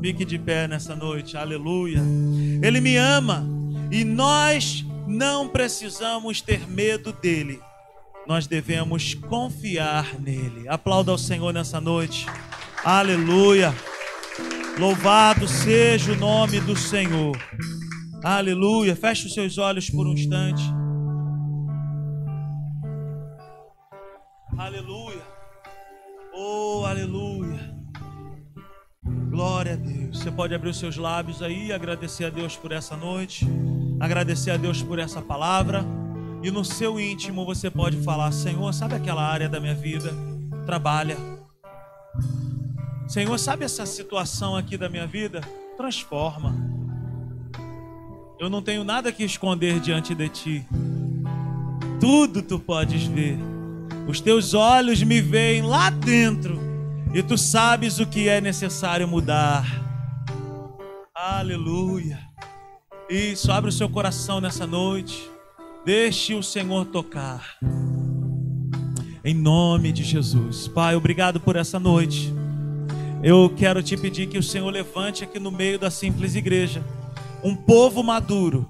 [0.00, 2.00] Fique de pé nessa noite, aleluia.
[2.62, 3.53] Ele me ama
[3.94, 7.60] e nós não precisamos ter medo dele,
[8.26, 10.68] nós devemos confiar nele.
[10.68, 12.26] Aplauda ao Senhor nessa noite,
[12.84, 13.72] aleluia.
[14.80, 17.38] Louvado seja o nome do Senhor,
[18.24, 18.96] aleluia.
[18.96, 20.64] Feche os seus olhos por um instante.
[24.58, 25.22] Aleluia.
[26.34, 27.33] Oh, aleluia.
[29.34, 30.20] Glória a Deus.
[30.20, 33.44] Você pode abrir os seus lábios aí agradecer a Deus por essa noite,
[33.98, 35.84] agradecer a Deus por essa palavra.
[36.40, 40.14] E no seu íntimo você pode falar: Senhor, sabe aquela área da minha vida?
[40.64, 41.16] Trabalha.
[43.08, 45.40] Senhor, sabe essa situação aqui da minha vida?
[45.76, 46.54] Transforma.
[48.38, 50.66] Eu não tenho nada que esconder diante de ti.
[51.98, 53.36] Tudo tu podes ver.
[54.06, 56.73] Os teus olhos me veem lá dentro
[57.14, 59.64] e tu sabes o que é necessário mudar.
[61.14, 62.18] Aleluia.
[63.08, 65.30] Isso, abre o seu coração nessa noite.
[65.84, 67.56] Deixe o Senhor tocar.
[69.24, 70.66] Em nome de Jesus.
[70.66, 72.34] Pai, obrigado por essa noite.
[73.22, 76.82] Eu quero te pedir que o Senhor levante aqui no meio da simples igreja
[77.44, 78.68] um povo maduro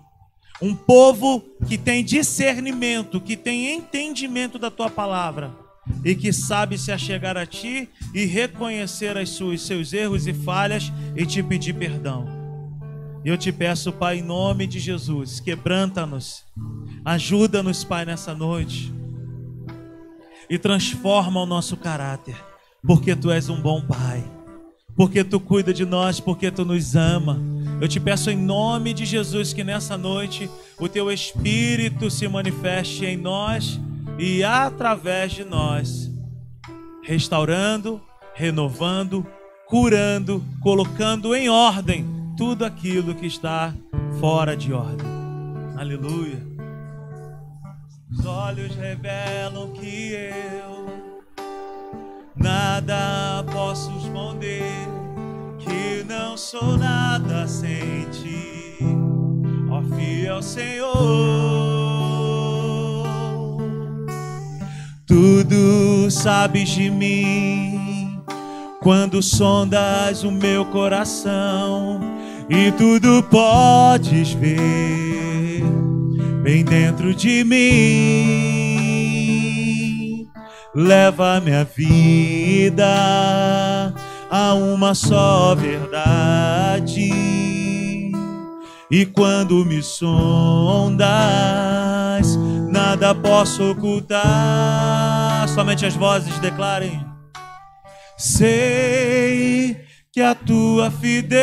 [0.63, 5.64] um povo que tem discernimento, que tem entendimento da tua palavra
[6.05, 11.27] e que sabe se achegar a ti e reconhecer suas, seus erros e falhas e
[11.27, 12.27] te pedir perdão.
[13.25, 16.45] Eu te peço, Pai, em nome de Jesus, quebranta-nos,
[17.05, 18.93] ajuda-nos, Pai, nessa noite.
[20.49, 22.37] E transforma o nosso caráter,
[22.87, 24.23] porque tu és um bom Pai,
[24.95, 27.41] porque tu cuida de nós, porque tu nos ama.
[27.81, 33.07] Eu te peço em nome de Jesus que nessa noite o teu Espírito se manifeste
[33.07, 33.81] em nós
[34.19, 36.11] e através de nós,
[37.03, 38.01] restaurando,
[38.35, 39.27] renovando,
[39.67, 42.07] curando, colocando em ordem
[42.37, 43.75] tudo aquilo que está
[44.21, 45.07] fora de ordem.
[45.77, 46.43] Aleluia.
[48.11, 50.87] Os olhos revelam que eu
[52.37, 54.63] nada posso esconder
[55.59, 58.79] que não sou nada sem ti,
[59.71, 62.04] ó fiel Senhor.
[65.15, 68.21] Tudo sabes de mim
[68.81, 72.01] quando sondas o meu coração
[72.51, 75.63] e tudo podes ver
[76.43, 77.63] bem dentro de mim.
[80.75, 83.95] Leva minha vida
[84.29, 87.13] há uma só verdade.
[88.91, 91.07] E quando me sondas,
[92.95, 95.49] nada posso ocultar.
[95.49, 97.05] Somente as vozes declarem.
[98.17, 99.77] Sei
[100.13, 101.43] que a tua fidelidade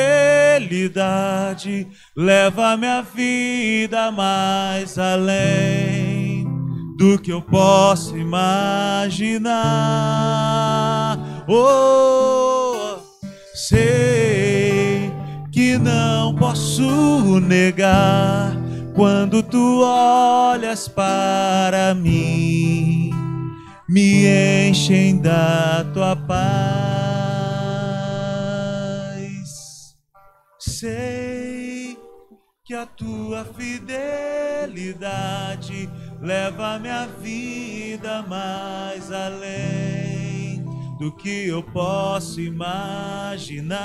[2.16, 6.48] leva minha vida mais além
[6.98, 9.60] do que eu posso imaginar.
[11.50, 12.96] Oh,
[13.54, 15.12] Sei
[15.52, 18.61] que não posso negar
[19.02, 23.10] quando tu olhas para mim,
[23.90, 24.28] me
[24.68, 26.38] enchem da tua paz.
[30.60, 31.98] Sei
[32.64, 34.70] que a tua fidelidade
[36.22, 40.64] leva minha vida mais além
[41.00, 43.80] do que eu posso imaginar.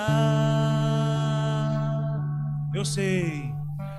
[2.74, 3.45] Eu sei,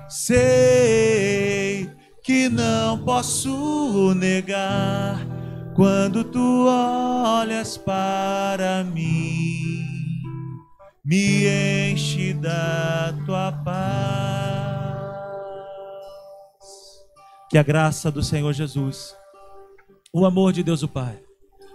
[0.08, 1.90] sei
[2.22, 5.26] que não posso negar
[5.74, 9.84] quando tu olhas para mim,
[11.04, 13.78] me enche da tua paz.
[17.50, 19.16] Que a graça do Senhor Jesus,
[20.12, 21.28] o amor de Deus o Pai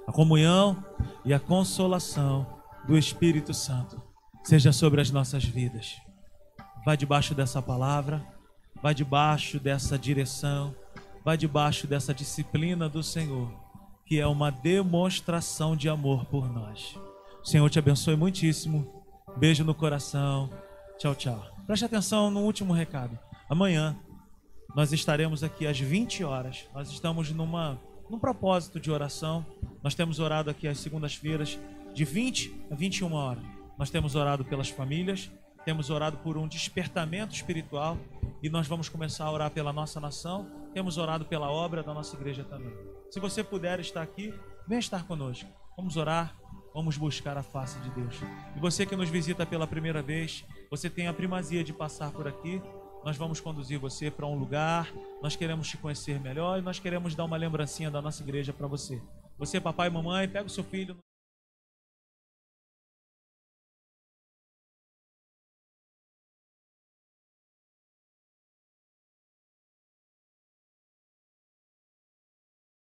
[0.08, 0.84] a comunhão
[1.24, 2.46] e a consolação
[2.88, 4.02] do Espírito Santo
[4.44, 5.96] seja sobre as nossas vidas.
[6.86, 8.26] Vai debaixo dessa palavra,
[8.82, 10.76] vai debaixo dessa direção,
[11.24, 13.52] vai debaixo dessa disciplina do Senhor,
[14.06, 16.98] que é uma demonstração de amor por nós.
[17.42, 19.04] O Senhor te abençoe muitíssimo.
[19.38, 20.50] Beijo no coração.
[20.98, 21.46] Tchau, tchau.
[21.66, 23.18] Preste atenção no último recado.
[23.50, 23.98] Amanhã
[24.76, 26.66] nós estaremos aqui às 20 horas.
[26.74, 27.80] Nós estamos numa
[28.10, 29.46] num propósito de oração.
[29.82, 31.58] Nós temos orado aqui às segundas-feiras
[31.94, 33.44] de 20 a 21 horas.
[33.78, 35.32] Nós temos orado pelas famílias,
[35.66, 37.97] temos orado por um despertamento espiritual
[38.41, 40.49] e nós vamos começar a orar pela nossa nação.
[40.74, 42.74] Temos orado pela obra da nossa igreja também.
[43.09, 44.34] Se você puder estar aqui,
[44.68, 45.49] venha estar conosco.
[45.78, 46.36] Vamos orar
[46.74, 48.16] Vamos buscar a face de Deus.
[48.55, 52.28] E você que nos visita pela primeira vez, você tem a primazia de passar por
[52.28, 52.59] aqui.
[53.05, 54.91] Nós vamos conduzir você para um lugar.
[55.22, 58.66] Nós queremos te conhecer melhor e nós queremos dar uma lembrancinha da nossa igreja para
[58.66, 58.99] você.
[59.38, 60.97] Você, papai e mamãe, pega o seu filho.